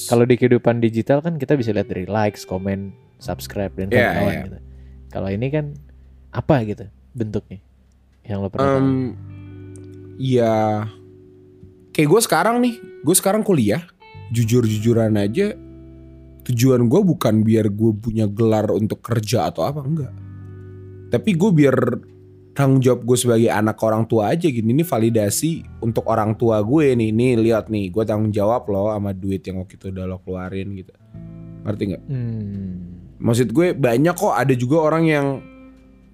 [0.09, 4.33] kalau di kehidupan digital kan kita bisa lihat dari likes, komen, subscribe dan Iya, kawan-kawan
[4.33, 4.43] iya.
[4.47, 4.59] gitu.
[5.11, 5.65] Kalau ini kan
[6.35, 7.59] apa gitu bentuknya
[8.27, 8.81] yang lo pernah?
[8.81, 9.15] Em,
[10.19, 10.83] ya
[11.95, 12.75] kayak gue sekarang nih,
[13.05, 13.83] gue sekarang kuliah,
[14.35, 15.55] jujur-jujuran aja,
[16.43, 20.13] tujuan gue bukan biar gue punya gelar untuk kerja atau apa enggak,
[21.13, 21.75] tapi gue biar
[22.55, 26.95] tanggung jawab gue sebagai anak orang tua aja gini, ini validasi untuk orang tua gue
[26.95, 30.19] nih, nih lihat nih, gue tanggung jawab loh sama duit yang waktu itu udah lo
[30.23, 30.91] keluarin gitu,
[31.63, 32.03] ngerti nggak?
[32.07, 32.94] Hmm.
[33.19, 34.33] Maksud gue banyak kok.
[34.35, 35.27] Ada juga orang yang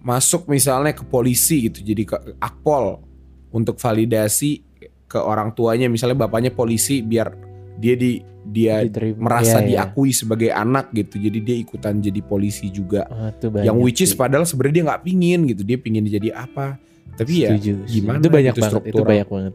[0.02, 3.06] masuk misalnya ke polisi gitu jadi ke akpol
[3.54, 4.66] untuk validasi
[5.06, 5.92] ke orang tuanya.
[5.92, 7.34] Misalnya bapaknya polisi biar
[7.78, 9.30] dia di dia Diterima.
[9.30, 9.70] merasa Iya, iya.
[9.86, 11.22] diakui sebagai anak gitu.
[11.22, 13.06] Jadi dia ikutan jadi polisi juga.
[13.38, 14.18] Tuh yang which is sih.
[14.18, 15.62] padahal sebenarnya dia nggak pingin gitu.
[15.62, 16.82] Dia pingin jadi apa.
[17.14, 17.92] Tapi ya Setuju, setuju.
[17.92, 19.54] gimana itu banyak gitu banget itu banyak banget.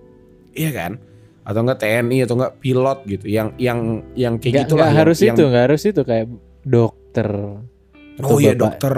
[0.55, 0.93] Iya kan?
[1.47, 3.27] Atau enggak TNI atau enggak pilot gitu.
[3.27, 3.79] Yang yang
[4.15, 6.03] yang kayak gitu nggak lah harus yang, itu nggak harus itu.
[6.07, 6.27] Kayak
[7.17, 7.29] dokter
[8.23, 8.95] oh iya bapak- dokter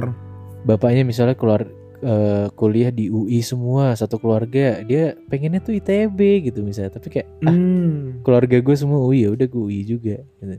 [0.61, 1.63] bapaknya misalnya keluar
[1.99, 7.29] eh, kuliah di UI semua satu keluarga dia pengennya tuh ITB gitu misalnya tapi kayak
[7.41, 8.21] ah Hmm.
[8.21, 10.59] keluarga gue semua UI ya udah gue UI juga gitu.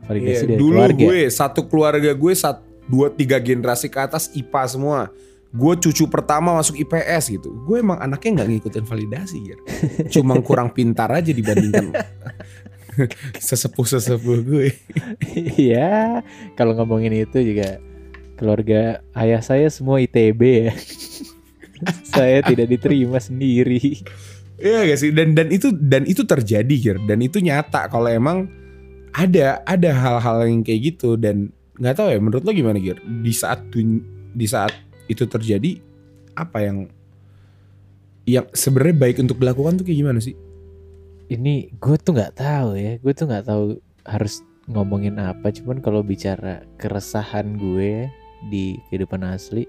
[0.00, 4.32] validasi Iya, dari dulu keluarga gue satu keluarga gue sat, dua tiga generasi ke atas
[4.32, 5.00] IPA semua.
[5.48, 7.52] Gue cucu pertama masuk IPS gitu.
[7.62, 9.56] Gue emang anaknya nggak ngikutin validasi ya.
[10.14, 11.92] Cuma kurang pintar aja dibandingkan
[13.46, 14.68] sesepuh sesepuh gue.
[15.68, 16.22] Iya
[16.54, 17.78] kalau ngomongin itu juga
[18.38, 20.72] keluarga ayah saya semua ITB ya
[22.14, 24.02] saya tidak diterima sendiri.
[24.58, 28.50] Iya gak sih dan dan itu dan itu terjadi Gir dan itu nyata kalau emang
[29.14, 33.30] ada ada hal-hal yang kayak gitu dan nggak tahu ya menurut lo gimana Gir di
[33.30, 33.62] saat
[34.34, 34.74] di saat
[35.06, 35.78] itu terjadi
[36.34, 36.90] apa yang
[38.28, 40.36] yang sebenarnya baik untuk dilakukan tuh kayak gimana sih?
[41.28, 43.76] Ini gue tuh nggak tahu ya, gue tuh nggak tahu
[44.08, 45.52] harus ngomongin apa.
[45.52, 48.08] Cuman kalau bicara keresahan gue
[48.48, 49.68] di kehidupan asli,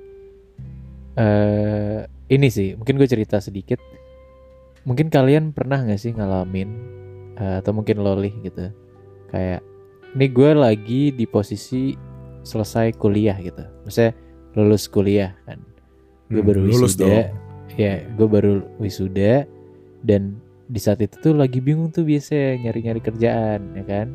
[1.20, 3.80] eh ini sih mungkin gue cerita sedikit.
[4.88, 6.70] Mungkin kalian pernah nggak sih ngalamin
[7.36, 8.72] eh, atau mungkin lolih gitu,
[9.28, 9.60] kayak
[10.16, 11.92] ini gue lagi di posisi
[12.48, 14.16] selesai kuliah gitu, maksudnya
[14.56, 15.60] lulus kuliah kan.
[16.32, 17.36] Gue Hmm, baru lulus wisuda,
[17.76, 19.44] ya gue baru wisuda
[20.08, 24.08] dan di saat itu tuh lagi bingung tuh biasa nyari-nyari kerjaan ya kan?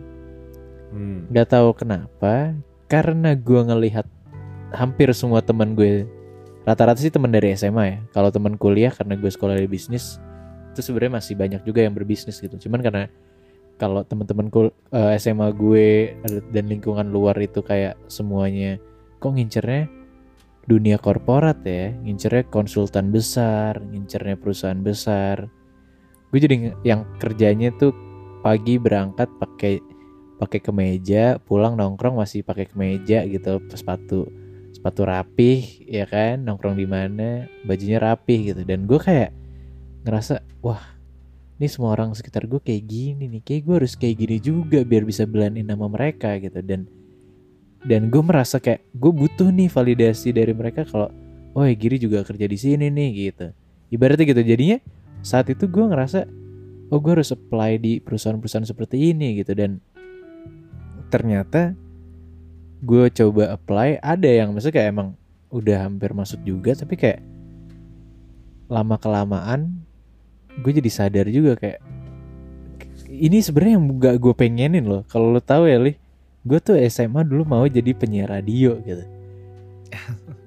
[0.95, 1.27] Hmm.
[1.27, 2.55] nggak tahu kenapa
[2.87, 4.07] karena gua ngelihat
[4.75, 6.05] hampir semua teman gue
[6.67, 7.99] rata-rata sih teman dari SMA ya.
[8.11, 10.19] Kalau teman kuliah karena gue sekolah di bisnis
[10.75, 12.59] itu sebenarnya masih banyak juga yang berbisnis gitu.
[12.59, 13.07] Cuman karena
[13.79, 16.19] kalau teman-teman kul- eh, SMA gue
[16.51, 18.79] dan lingkungan luar itu kayak semuanya
[19.23, 19.87] kok ngincernya
[20.67, 21.95] dunia korporat ya?
[22.03, 25.47] Ngincernya konsultan besar ngincernya perusahaan besar
[26.35, 27.95] gue jadi yang kerjanya tuh
[28.43, 29.79] pagi berangkat pakai
[30.43, 34.27] pakai kemeja pulang nongkrong masih pakai kemeja gitu sepatu
[34.75, 36.43] sepatu rapih ya kan?
[36.43, 38.67] Nongkrong di mana bajunya rapih gitu.
[38.67, 39.31] Dan gue kayak
[40.05, 40.83] ngerasa wah
[41.57, 43.41] ini semua orang sekitar gue kayak gini nih.
[43.47, 46.61] Kayak gue harus kayak gini juga biar bisa belanin nama mereka gitu.
[46.61, 46.91] Dan
[47.87, 51.09] dan gue merasa kayak gue butuh nih validasi dari mereka kalau
[51.55, 53.47] oh ya Giri juga kerja di sini nih gitu.
[53.95, 54.43] Ibaratnya gitu.
[54.43, 54.79] Jadinya
[55.25, 56.29] saat itu gue ngerasa
[56.93, 59.57] oh gue harus apply di perusahaan-perusahaan seperti ini gitu.
[59.57, 59.81] Dan
[61.09, 61.73] ternyata
[62.85, 65.09] gue coba apply ada yang maksudnya kayak emang
[65.49, 67.25] udah hampir masuk juga tapi kayak
[68.69, 69.81] lama kelamaan
[70.61, 71.81] gue jadi sadar juga kayak
[73.09, 75.07] ini sebenarnya yang gak gue pengenin loh.
[75.07, 75.97] Kalau lo tahu ya li
[76.45, 79.01] gue tuh SMA dulu mau jadi penyiar radio gitu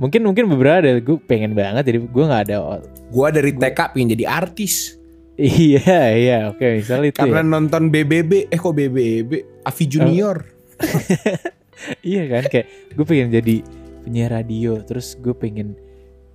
[0.00, 2.80] mungkin mungkin beberapa ada gue pengen banget jadi gue nggak ada
[3.12, 4.96] Gua dari TK pengen jadi artis.
[5.36, 7.48] Iya iya oke misalnya itu karena ya.
[7.48, 9.30] nonton BBB eh kok BBB
[9.62, 10.36] Avi Junior.
[12.04, 13.56] Iya kan kayak gue pengen jadi
[14.04, 15.72] penyiar radio terus gue pengen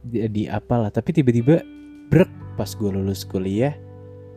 [0.02, 0.90] jadi apalah.
[0.90, 1.62] Tapi tiba-tiba
[2.10, 3.78] brek pas gue lulus kuliah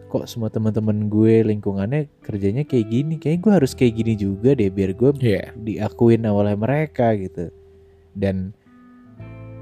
[0.08, 3.14] kok semua teman-teman gue lingkungannya kerjanya kayak gini.
[3.16, 5.56] Kayak gue harus kayak gini juga deh biar gue Iya.
[5.56, 7.48] diakuin oleh mereka gitu.
[8.12, 8.52] Dan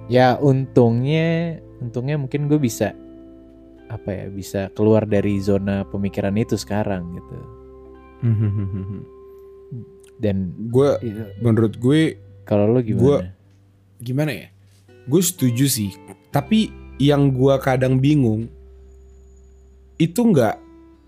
[0.06, 2.94] ya untungnya untungnya mungkin gue bisa
[3.86, 7.38] apa ya bisa keluar dari zona pemikiran itu sekarang gitu
[10.16, 12.16] dan Gue iya, menurut gue
[12.48, 13.22] kalau lo gimana Gua-
[14.00, 14.48] gimana ya?
[15.06, 15.92] Gue setuju sih.
[16.32, 18.48] Tapi yang gua kadang bingung
[19.96, 20.56] itu nggak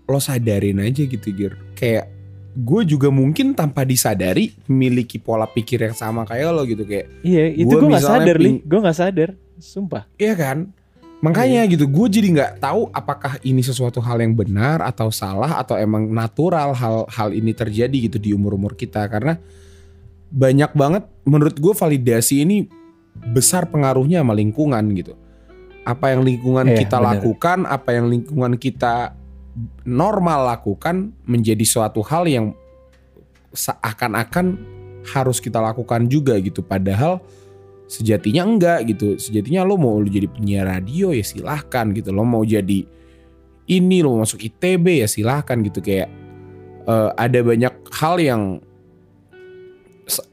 [0.05, 1.53] lo sadarin aja gitu Gir.
[1.73, 2.09] Kayak
[2.51, 7.45] gue juga mungkin tanpa disadari memiliki pola pikir yang sama kayak lo gitu kayak Iya,
[7.55, 8.45] itu gue nggak sadar, li.
[8.49, 10.03] ping- Gue nggak sadar, sumpah.
[10.15, 10.57] Iya kan?
[11.19, 15.75] Makanya gitu, gue jadi nggak tahu apakah ini sesuatu hal yang benar atau salah atau
[15.75, 19.35] emang natural hal hal ini terjadi gitu di umur umur kita karena
[20.29, 22.57] banyak banget menurut gue validasi ini
[23.29, 25.13] besar pengaruhnya sama lingkungan gitu.
[25.83, 27.09] Apa yang lingkungan Iya, kita benar.
[27.17, 29.18] lakukan, apa yang lingkungan kita
[29.83, 32.53] normal lakukan menjadi suatu hal yang
[33.53, 34.59] seakan-akan
[35.09, 36.61] harus kita lakukan juga gitu.
[36.61, 37.21] Padahal
[37.89, 39.17] sejatinya enggak gitu.
[39.17, 42.13] Sejatinya lo mau lo jadi penyiar radio ya silahkan gitu.
[42.13, 42.85] Lo mau jadi
[43.69, 45.81] ini lo masuk ITB ya silahkan gitu.
[45.81, 46.09] Kayak
[46.85, 48.43] eh, ada banyak hal yang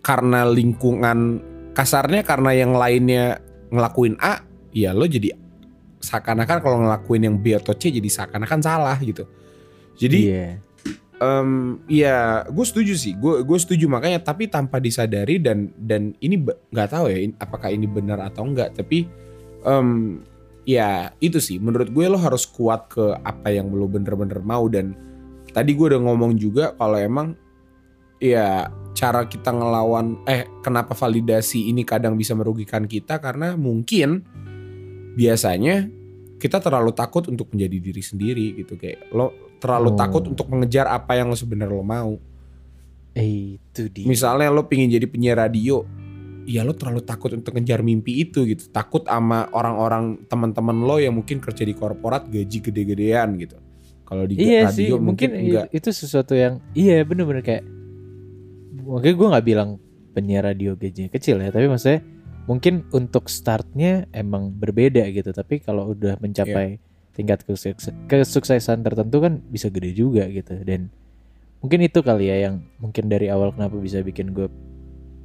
[0.00, 1.40] karena lingkungan
[1.76, 4.40] kasarnya karena yang lainnya ngelakuin A
[4.72, 5.36] ya lo jadi
[6.06, 9.26] seakan-akan kalau ngelakuin yang B atau C jadi seakan-akan salah gitu.
[9.98, 10.46] Jadi Iya.
[11.16, 13.16] Em, ya gue setuju sih.
[13.16, 13.88] Gue gue setuju.
[13.88, 18.76] Makanya tapi tanpa disadari dan dan ini nggak tahu ya apakah ini benar atau enggak
[18.76, 19.08] tapi
[19.64, 20.20] em,
[20.68, 21.56] ya itu sih.
[21.56, 24.68] Menurut gue lo harus kuat ke apa yang lo bener-bener mau.
[24.68, 24.92] Dan
[25.56, 27.32] tadi gue udah ngomong juga kalau emang
[28.20, 33.24] ya cara kita ngelawan eh kenapa validasi ini kadang bisa merugikan kita.
[33.24, 34.20] Karena mungkin
[35.16, 35.88] biasanya
[36.36, 39.96] kita terlalu takut untuk menjadi diri sendiri gitu kayak lo terlalu Oh.
[39.96, 42.12] takut untuk mengejar apa yang lo sebenarnya lo mau.
[43.16, 44.04] Eh, itu dia.
[44.04, 45.80] Misalnya lo pingin jadi penyiar radio,
[46.44, 48.68] ya lo terlalu takut untuk ngejar mimpi itu gitu.
[48.68, 53.56] Takut sama orang-orang teman-teman lo yang mungkin kerja di korporat gaji gede-gedean gitu.
[54.04, 55.66] Kalau di iya radio sih, mungkin, mungkin enggak.
[55.72, 57.64] itu sesuatu yang iya bener-bener kayak
[58.86, 59.70] makanya gue nggak bilang
[60.14, 62.04] penyiar radio gajinya kecil ya, tapi maksudnya
[62.46, 66.78] mungkin untuk startnya emang berbeda gitu tapi kalau udah mencapai
[67.12, 70.88] tingkat kesukses- kesuksesan tertentu kan bisa gede juga gitu dan
[71.58, 74.46] mungkin itu kali ya yang mungkin dari awal kenapa bisa bikin gue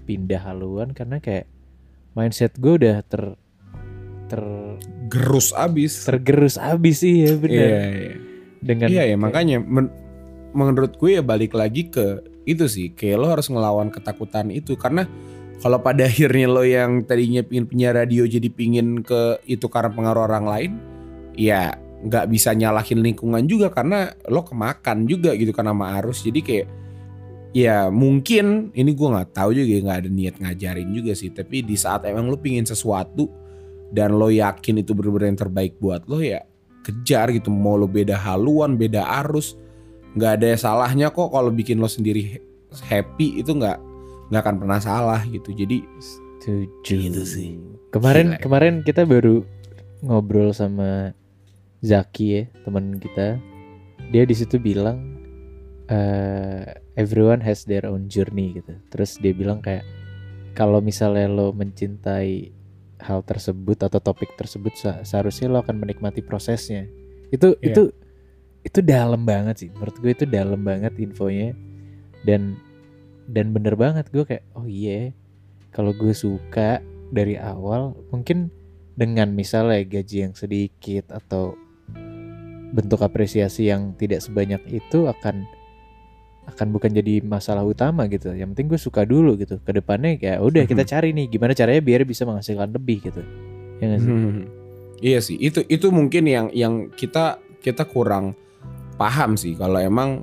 [0.03, 1.45] pindah haluan karena kayak
[2.11, 3.37] mindset gue udah ter
[4.25, 4.41] ter
[5.07, 6.07] Gerus abis.
[6.07, 8.13] tergerus abis sih ya bener Iya, iya.
[8.61, 9.93] dengan Iya ya makanya men-
[10.51, 15.05] menurut gue ya balik lagi ke itu sih kayak lo harus ngelawan ketakutan itu karena
[15.61, 20.25] kalau pada akhirnya lo yang tadinya pingin punya radio jadi pingin ke itu karena pengaruh
[20.25, 20.71] orang lain
[21.37, 26.25] ya nggak bisa nyalahin lingkungan juga karena lo kemakan juga gitu kan sama arus.
[26.25, 26.67] Jadi kayak
[27.53, 31.29] ya mungkin ini gue nggak tahu juga nggak ada niat ngajarin juga sih.
[31.29, 33.29] Tapi di saat emang lo pingin sesuatu
[33.93, 36.41] dan lo yakin itu bener-bener yang terbaik buat lo ya
[36.81, 37.53] kejar gitu.
[37.53, 39.53] Mau lo beda haluan beda arus
[40.17, 42.41] nggak ada salahnya kok kalau bikin lo sendiri
[42.89, 43.45] happy.
[43.45, 43.90] Itu nggak
[44.31, 45.83] nggak akan pernah salah gitu jadi
[46.41, 46.95] Setuju.
[47.11, 47.49] Gitu sih.
[47.93, 49.45] Kemarin Gila kemarin kita baru
[50.01, 51.13] ngobrol sama
[51.85, 53.37] Zaki ya teman kita.
[54.09, 55.21] Dia di situ bilang
[55.85, 56.65] eh
[56.95, 58.73] everyone has their own journey gitu.
[58.89, 59.85] Terus dia bilang kayak
[60.57, 62.49] kalau misalnya lo mencintai
[63.01, 66.85] hal tersebut atau topik tersebut se- seharusnya lo akan menikmati prosesnya.
[67.29, 67.69] Itu Iya.
[67.73, 67.81] itu
[68.61, 69.69] itu dalam banget sih.
[69.73, 71.53] Menurut gue itu dalam banget infonya
[72.25, 72.57] dan
[73.31, 75.15] dan bener banget gue kayak oh iya
[75.71, 76.83] kalau gue suka
[77.15, 78.51] dari awal mungkin
[78.99, 81.55] dengan misalnya gaji yang sedikit atau
[82.71, 85.47] bentuk apresiasi yang tidak sebanyak itu akan
[86.51, 88.33] akan bukan jadi masalah utama gitu.
[88.33, 89.61] Yang penting gue suka dulu gitu.
[89.61, 93.21] Ke depannya kayak udah kita cari nih gimana caranya biar bisa menghasilkan lebih gitu.
[93.79, 94.11] Ya nggak sih?
[94.11, 94.43] Hmm.
[95.01, 98.37] Iya sih, itu itu mungkin yang yang kita kita kurang
[99.01, 99.57] paham sih.
[99.57, 100.21] Kalau emang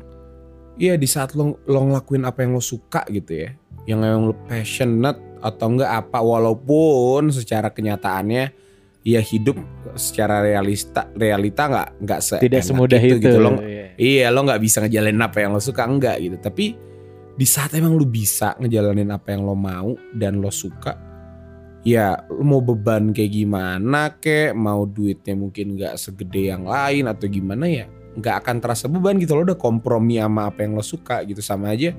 [0.78, 3.50] Iya di saat lo, lo ngelakuin apa yang lo suka gitu ya
[3.84, 8.70] Yang emang lo passionate atau enggak apa Walaupun secara kenyataannya
[9.02, 9.58] Ya hidup
[9.98, 13.38] secara realista realita nggak nggak se tidak semudah itu, gitu.
[13.40, 13.94] Lo, Iya.
[13.98, 16.66] Iya lo nggak bisa ngejalanin apa yang lo suka enggak gitu Tapi
[17.38, 20.94] di saat emang lo bisa ngejalanin apa yang lo mau dan lo suka
[21.82, 27.26] Ya lo mau beban kayak gimana kek Mau duitnya mungkin nggak segede yang lain atau
[27.26, 27.86] gimana ya
[28.18, 31.38] nggak akan terasa beban gitu lo udah kompromi sama apa yang lo suka gitu.
[31.38, 31.94] Sama aja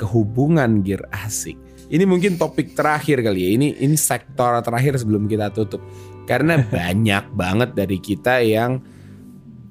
[0.00, 1.60] kehubungan gear asik.
[1.90, 3.48] Ini mungkin topik terakhir kali ya.
[3.60, 5.84] Ini ini sektor terakhir sebelum kita tutup.
[6.24, 8.80] Karena banyak banget dari kita yang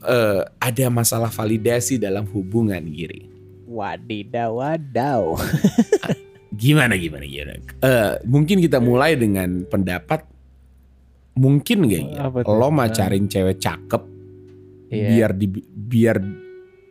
[0.05, 3.25] eh, ada masalah validasi dalam hubungan Giri.
[3.69, 5.37] Wadidaw wadaw
[6.59, 10.25] gimana gimana gimana Eh, mungkin kita mulai dengan pendapat.
[11.39, 12.51] Mungkin gak ya Apa tuh?
[12.51, 14.18] lo macarin cewek cakep
[14.89, 15.07] Iya.
[15.13, 16.17] biar di biar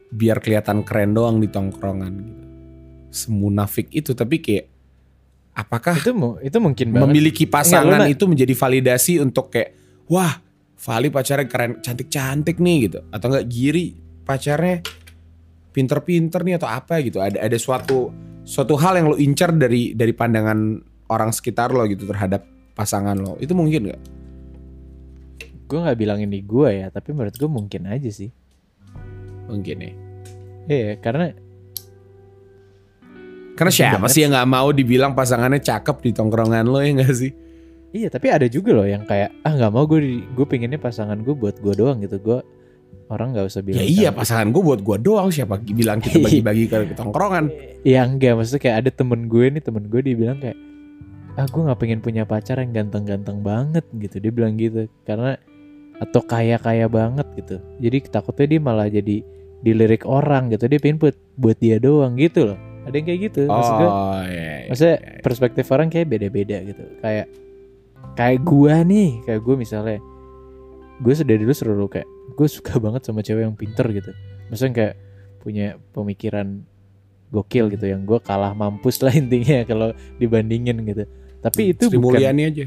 [0.08, 2.44] biar kelihatan keren doang di tongkrongan gitu.
[3.10, 4.66] Semunafik itu tapi kayak
[5.58, 6.14] apakah itu
[6.46, 7.02] itu mungkin banget.
[7.10, 9.74] memiliki pasangan Enggak, itu menjadi validasi untuk kayak
[10.06, 10.46] wah
[10.78, 13.02] Vali pacarnya keren cantik-cantik nih gitu.
[13.10, 14.78] Atau enggak Giri pacarnya
[15.74, 17.18] pinter-pinter nih atau apa gitu.
[17.18, 18.14] Ada ada suatu
[18.46, 20.78] suatu hal yang lo incar dari dari pandangan
[21.10, 22.46] orang sekitar lo gitu terhadap
[22.78, 23.34] pasangan lo.
[23.42, 24.17] Itu mungkin nggak
[25.68, 28.32] gue nggak bilang ini gue ya tapi menurut gue mungkin aja sih.
[29.46, 29.92] Mungkin ya.
[30.66, 31.32] Iya karena
[33.52, 34.12] karena Mungkin siapa banget.
[34.12, 37.32] sih yang nggak mau dibilang pasangannya cakep di tongkrongan lo ya nggak sih?
[37.88, 41.32] Iya tapi ada juga loh yang kayak ah nggak mau gue gue pengennya pasangan gue
[41.32, 42.16] buat gue doang gitu.
[42.18, 42.38] Gue
[43.08, 45.28] orang nggak usah bilang Ya iya sama- pasangan gue buat gue doang.
[45.28, 47.50] Siapa bilang kita bagi-bagi ke tongkrongan.
[47.82, 50.56] ya enggak maksudnya kayak ada temen gue nih temen gue dia bilang kayak
[51.34, 54.20] ah gue nggak pengen punya pacar yang ganteng-ganteng banget gitu.
[54.20, 55.34] Dia bilang gitu karena
[55.98, 57.56] atau kaya-kaya banget gitu.
[57.82, 59.22] Jadi takutnya dia malah jadi
[59.62, 60.70] dilirik orang gitu.
[60.70, 62.58] Dia pengen buat buat dia doang gitu loh.
[62.86, 64.64] Ada yang kayak gitu maksud gue Oh iya.
[64.64, 65.20] iya, maksudnya iya.
[65.20, 66.84] perspektif orang kayak beda-beda gitu.
[67.02, 67.26] Kayak
[68.14, 69.20] kayak gua nih.
[69.26, 69.98] Kayak gue misalnya
[70.98, 74.10] gue sudah dulu selalu kayak gue suka banget sama cewek yang pinter gitu.
[74.48, 74.94] Maksudnya kayak
[75.42, 76.62] punya pemikiran
[77.28, 81.04] gokil gitu yang gue kalah mampus lah intinya kalau dibandingin gitu.
[81.38, 82.66] Tapi itu Sri bukan Mulyani aja.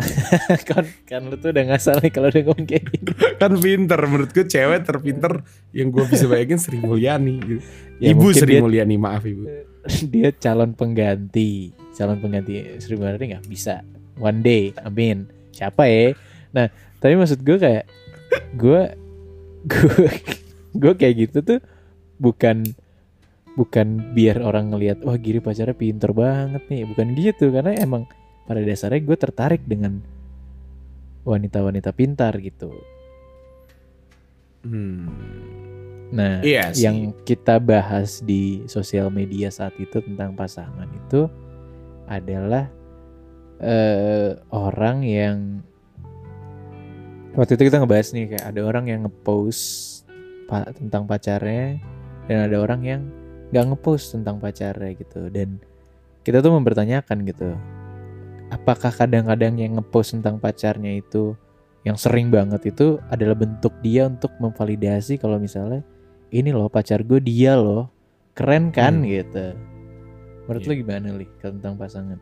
[0.70, 4.30] kan kan lu tuh udah ngasal nih kalau udah ngomong kayak gini kan pinter menurut
[4.32, 5.44] gue cewek terpinter
[5.76, 7.36] yang gue bisa bayangin Sri Mulyani.
[7.40, 7.62] gitu.
[8.00, 9.44] Ya, ibu Sri dia- Mulyani maaf ibu.
[10.12, 13.84] dia calon pengganti calon pengganti Sri Mulyani nggak bisa
[14.20, 16.16] one day amin siapa ya
[16.52, 16.66] nah
[17.00, 17.84] tapi maksud gue kayak
[18.56, 18.82] gue
[19.68, 20.06] gue
[20.82, 21.60] gue kayak gitu tuh
[22.20, 22.62] bukan
[23.58, 28.06] bukan biar orang ngelihat wah Giri pacarnya pinter banget nih bukan gitu karena emang
[28.50, 30.02] pada dasarnya gue tertarik dengan
[31.22, 32.74] wanita-wanita pintar gitu
[34.60, 35.08] Hmm.
[36.10, 36.84] nah Iya sih.
[36.84, 41.30] yang kita bahas di sosial media saat itu tentang pasangan itu
[42.04, 42.66] adalah
[43.56, 45.62] eh orang yang
[47.32, 50.02] waktu itu kita ngebahas nih kayak ada orang yang ngepost
[50.44, 51.78] pa- tentang pacarnya
[52.26, 53.00] dan ada orang yang
[53.48, 55.56] nggak ngepost tentang pacarnya gitu dan
[56.20, 57.54] kita tuh mempertanyakan gitu
[58.50, 61.34] apakah kadang-kadang yang ngepost tentang pacarnya itu
[61.82, 65.80] yang sering banget itu adalah bentuk dia untuk memvalidasi kalau misalnya
[66.28, 67.88] ini loh pacar gue dia loh
[68.34, 69.08] keren kan Hmm.
[69.08, 69.46] gitu
[70.44, 70.68] menurut Iya.
[70.68, 72.18] lu gimana li tentang pasangan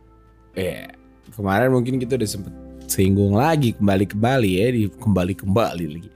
[0.56, 0.90] Ya,
[1.32, 2.50] kemarin mungkin kita udah sempet
[2.88, 6.10] singgung lagi kembali kembali ya di kembali kembali lagi.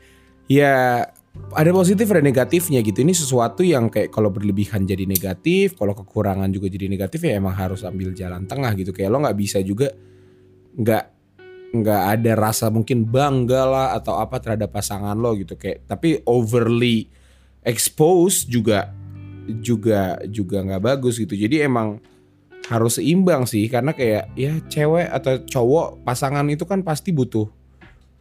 [0.50, 1.06] Ya
[1.52, 3.00] ada positif dan negatifnya gitu.
[3.00, 7.56] Ini sesuatu yang kayak kalau berlebihan jadi negatif, kalau kekurangan juga jadi negatif ya emang
[7.56, 8.92] harus ambil jalan tengah gitu.
[8.92, 9.88] Kayak lo nggak bisa juga
[10.76, 11.04] nggak
[11.72, 17.08] nggak ada rasa mungkin bangga lah atau apa terhadap pasangan lo gitu kayak tapi overly
[17.64, 18.92] expose juga
[19.64, 21.32] juga juga nggak bagus gitu.
[21.32, 21.96] Jadi emang
[22.68, 27.61] harus seimbang sih karena kayak ya cewek atau cowok pasangan itu kan pasti butuh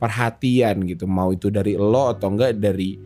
[0.02, 1.06] perhatian gitu.
[1.06, 2.98] Mau itu dari lo atau enggak dari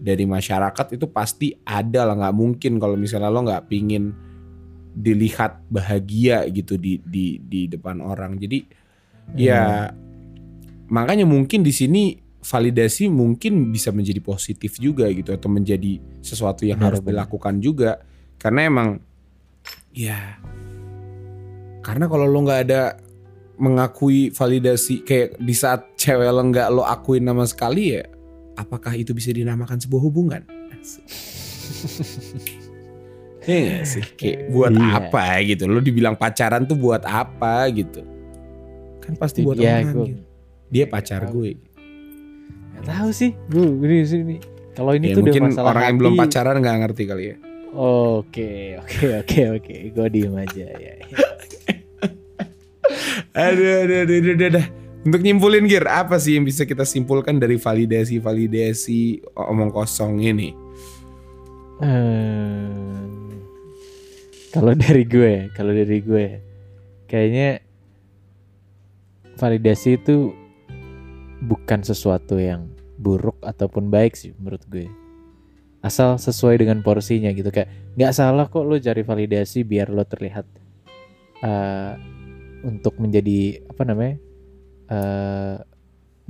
[0.00, 2.18] dari masyarakat itu pasti ada lah.
[2.18, 4.10] Nggak mungkin kalau misalnya lo nggak pingin
[4.90, 8.34] dilihat bahagia gitu di di di depan orang.
[8.34, 8.66] Jadi
[9.38, 9.86] ya
[10.90, 16.82] makanya mungkin di sini validasi mungkin bisa menjadi positif juga gitu atau menjadi sesuatu yang
[16.82, 18.02] Benar, harus dilakukan juga.
[18.40, 18.88] Karena emang
[19.94, 20.18] ya
[21.86, 22.82] karena kalau lo nggak ada
[23.60, 28.04] mengakui validasi kayak di saat cewek lo nggak lo akuin sama sekali ya
[28.54, 30.42] apakah itu bisa dinamakan sebuah hubungan?
[33.40, 34.04] Iya gak sih?
[34.14, 34.88] Kayak buat Iya.
[35.00, 35.64] apa gitu?
[35.64, 38.04] Lo dibilang pacaran tuh buat apa gitu?
[39.00, 40.22] Kan pasti buat Ya, orang gua- gitu.
[40.68, 41.56] dia pacar gue.
[42.76, 43.32] Gak tahu sih.
[43.48, 44.36] Gue ini sini.
[44.70, 46.00] Kalau ini ya, tuh udah mungkin masalah orang yang hati.
[46.00, 47.36] belum pacaran nggak ngerti kali ya.
[47.72, 49.74] Oke oke oke oke.
[49.90, 50.66] Gue diem aja.
[50.76, 50.94] Ya
[53.34, 54.66] Aduh, aduh, aduh, aduh, aduh, aduh.
[55.00, 60.52] Untuk nyimpulin Gir, apa sih yang bisa kita simpulkan dari validasi-validasi omong kosong ini?
[61.80, 63.32] Hmm,
[64.52, 66.26] kalau dari gue kalau dari gue
[67.08, 67.64] kayaknya
[69.40, 70.36] validasi itu
[71.40, 72.68] bukan sesuatu yang
[73.00, 74.92] buruk ataupun baik sih menurut gue
[75.80, 80.44] asal sesuai dengan porsinya gitu kayak nggak salah kok lo cari validasi biar lo terlihat
[81.40, 81.92] eh,
[82.64, 84.14] untuk menjadi apa namanya
[84.90, 85.56] eh,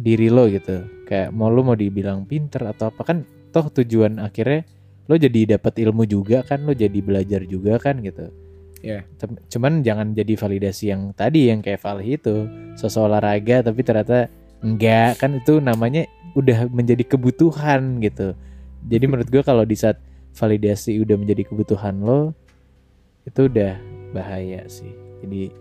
[0.00, 0.86] diri lo gitu.
[1.04, 4.64] Kayak mau lo mau dibilang pinter atau apa kan toh tujuan akhirnya
[5.10, 8.30] lo jadi dapat ilmu juga kan lo jadi belajar juga kan gitu.
[8.80, 9.04] Iya.
[9.20, 12.48] Tem- cuman jangan jadi validasi yang tadi yang kayak Valhi itu
[12.80, 14.32] sosok olahraga tapi ternyata
[14.64, 18.32] enggak kan itu namanya udah menjadi kebutuhan gitu.
[18.88, 20.00] Jadi menurut gue kalau di saat
[20.32, 22.32] validasi udah menjadi kebutuhan lo
[23.28, 23.76] itu udah
[24.16, 24.94] bahaya sih.
[25.20, 25.52] Jadi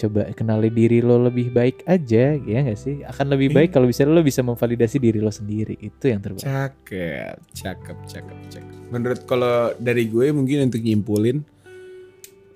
[0.00, 4.08] coba kenali diri lo lebih baik aja ya nggak sih akan lebih baik kalau bisa
[4.08, 8.76] lo bisa memvalidasi diri lo sendiri itu yang terbaik Cakep, cakep, cakep, cakep.
[8.90, 11.44] Menurut kalau dari gue mungkin untuk nyimpulin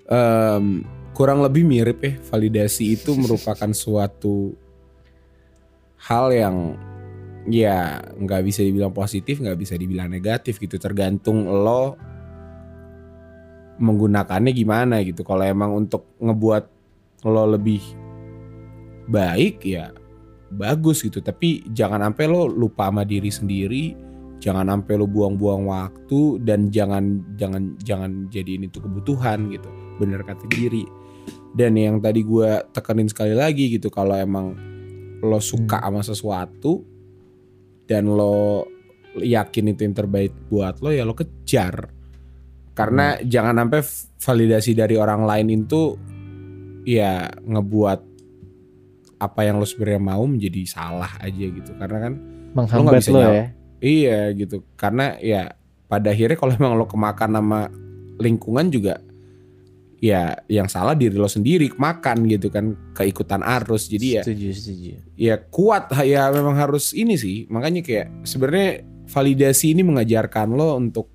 [0.09, 0.83] em,
[1.15, 2.13] kurang lebih mirip ya.
[2.33, 4.51] Validasi itu merupakan suatu
[6.05, 6.57] hal yang
[7.47, 10.75] ya nggak bisa dibilang positif, nggak bisa dibilang negatif gitu.
[10.75, 11.95] Tergantung lo
[13.79, 15.23] menggunakannya gimana gitu.
[15.23, 16.74] Kalau emang untuk ngebuat
[17.25, 17.81] lo lebih
[19.09, 19.89] baik ya
[20.53, 21.19] bagus gitu.
[21.19, 24.05] Tapi jangan sampai lo lupa sama diri sendiri
[24.45, 29.69] jangan sampai lo buang-buang waktu dan jangan jangan jangan jadiin itu kebutuhan gitu.
[29.97, 30.85] Bener kata diri
[31.55, 34.53] dan yang tadi gue tekenin sekali lagi gitu kalau emang
[35.23, 36.83] lo suka sama sesuatu
[37.87, 38.67] dan lo
[39.15, 41.89] yakin itu yang terbaik buat lo ya lo kejar.
[42.75, 43.81] Karena jangan sampai
[44.19, 45.95] validasi dari orang lain itu
[46.85, 47.99] ya ngebuat
[49.19, 51.71] apa yang lo sebenarnya mau menjadi salah aja gitu.
[51.75, 52.13] Karena kan
[52.53, 53.45] menghambat bisa lo ya?
[53.81, 54.63] Iya gitu.
[54.77, 55.51] Karena ya
[55.89, 57.61] pada akhirnya kalau emang lo kemakan sama
[58.21, 59.01] lingkungan juga
[60.03, 63.89] ya yang salah diri lo sendiri kemakan gitu kan keikutan arus.
[63.89, 64.91] Jadi ya setuju setuju.
[65.17, 67.49] ya kuat ya memang harus ini sih.
[67.49, 71.14] Makanya kayak sebenarnya validasi ini mengajarkan lo untuk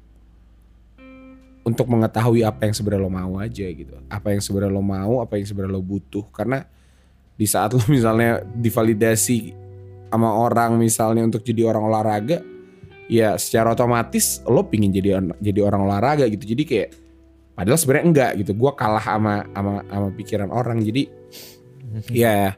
[1.61, 3.95] untuk mengetahui apa yang sebenarnya lo mau aja gitu.
[4.09, 6.25] Apa yang sebenarnya lo mau apa yang sebenarnya lo butuh.
[6.33, 6.65] Karena
[7.37, 9.57] di saat lo misalnya divalidasi
[10.11, 12.43] sama orang misalnya untuk jadi orang olahraga
[13.07, 16.45] ya secara otomatis lo pingin jadi jadi orang olahraga gitu.
[16.57, 16.89] Jadi kayak
[17.53, 18.53] padahal sebenarnya enggak gitu.
[18.57, 20.81] Gue kalah sama sama sama pikiran orang.
[20.81, 21.03] Jadi
[22.25, 22.57] ya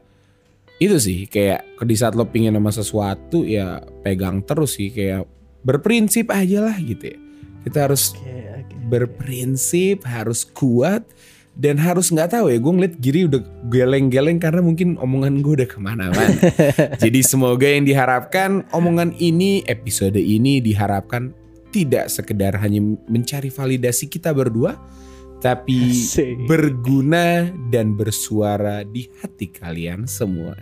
[0.78, 1.26] itu sih.
[1.26, 4.94] Kayak di saat lo pingin sama sesuatu ya pegang terus sih.
[4.94, 5.26] Kayak
[5.66, 7.18] berprinsip aja lah gitu ya.
[7.62, 8.51] Kita harus oke.
[8.92, 11.08] Berprinsip harus kuat
[11.56, 13.40] dan harus nggak tahu ya gue ngeliat Giri udah
[13.72, 16.36] geleng-geleng karena mungkin omongan gue udah ke mana-mana
[17.02, 21.32] jadi semoga yang diharapkan omongan ini episode ini diharapkan
[21.72, 24.76] tidak sekedar hanya mencari validasi kita berdua
[25.42, 26.46] tapi Asik.
[26.46, 30.54] berguna dan bersuara di hati kalian semua.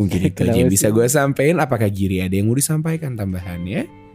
[0.00, 4.05] Mungkin itu aja yang bisa gue sampaikan apakah Giri ada yang mau disampaikan tambahannya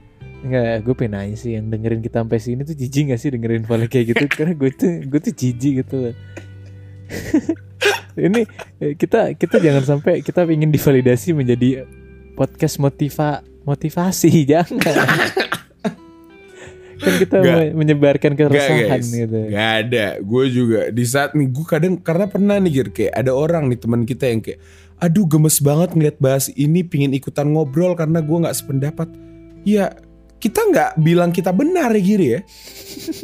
[0.41, 3.61] Enggak, gue pengen nanya sih yang dengerin kita sampai sini tuh jijik gak sih dengerin
[3.61, 4.23] Vale kayak gitu?
[4.41, 5.97] Karena gue tuh gue tuh jijik gitu.
[8.11, 8.41] Ini
[8.77, 11.85] eh, kita kita jangan sampai kita ingin divalidasi menjadi
[12.33, 14.81] podcast motiva motivasi jangan.
[17.01, 17.57] kan kita Nggak.
[17.57, 19.09] me- menyebarkan keresahan guys.
[19.09, 19.39] gitu.
[19.49, 23.33] Gak ada Gue juga di saat nih Gue kadang Karena pernah nih Gir Kayak ada
[23.33, 24.61] orang nih teman kita yang kayak
[25.01, 29.09] Aduh gemes banget ngeliat bahas ini Pingin ikutan ngobrol Karena gue gak sependapat
[29.65, 29.97] Ya
[30.41, 32.39] kita nggak bilang kita benar ya Giri ya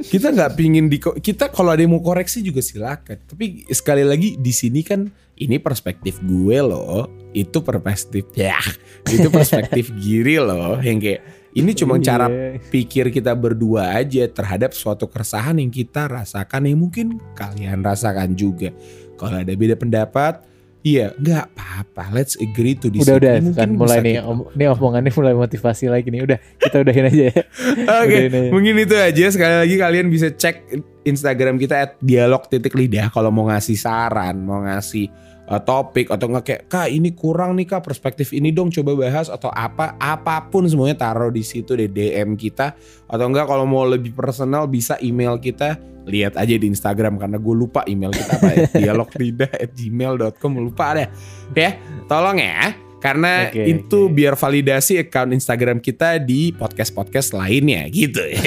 [0.08, 4.38] Kita nggak pingin di Kita kalau ada yang mau koreksi juga silakan Tapi sekali lagi
[4.38, 8.62] di sini kan Ini perspektif gue loh Itu perspektif Ya
[9.10, 11.22] Itu perspektif Giri loh Yang kayak
[11.58, 12.62] Ini cuma cara Iya.
[12.70, 18.70] pikir kita berdua aja terhadap suatu keresahan yang kita rasakan yang mungkin kalian rasakan juga.
[19.18, 20.46] Kalau ada beda pendapat,
[20.82, 22.04] iya nggak apa-apa.
[22.12, 23.56] Let's agree to Udah udah disagree.
[23.56, 26.22] kan mulai nih kita- om, ini omongannya mulai motivasi lagi nih.
[26.24, 27.42] Udah kita udahin aja ya.
[28.04, 28.40] Oke, aja.
[28.50, 29.24] mungkin itu aja.
[29.28, 30.56] Sekali lagi kalian bisa cek
[31.04, 35.08] Instagram kita at dialog titik lidah kalau mau ngasih saran, mau ngasih
[35.48, 39.32] uh, topik atau nggak kayak kak ini kurang nih kak perspektif ini dong coba bahas
[39.32, 42.76] atau apa apa pun semuanya taruh di situ deh DM kita
[43.08, 47.56] atau enggak kalau mau lebih personal bisa email kita lihat aja di Instagram karena gue
[47.56, 51.08] lupa email kita apa ya dialoglidah at gmail.com lupa deh
[51.56, 51.76] ya
[52.08, 54.14] tolong ya karena Oke, itu oke.
[54.18, 58.42] biar validasi account Instagram kita di podcast-podcast lainnya gitu ya.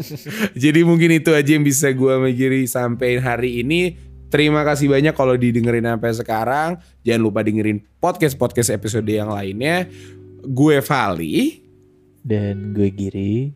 [0.64, 4.11] Jadi mungkin itu aja yang bisa gue sama Giri sampai hari ini.
[4.32, 6.70] Terima kasih banyak kalau didengerin sampai sekarang.
[7.04, 9.84] Jangan lupa dengerin podcast-podcast episode yang lainnya.
[10.40, 11.60] Gue Vali.
[12.24, 13.52] Dan gue Giri.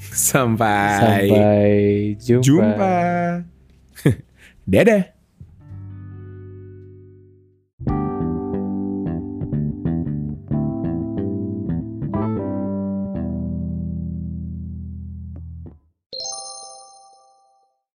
[0.00, 1.74] Sampai, Sampai
[2.16, 2.46] jumpa.
[2.46, 2.96] jumpa.
[4.70, 5.19] Dadah.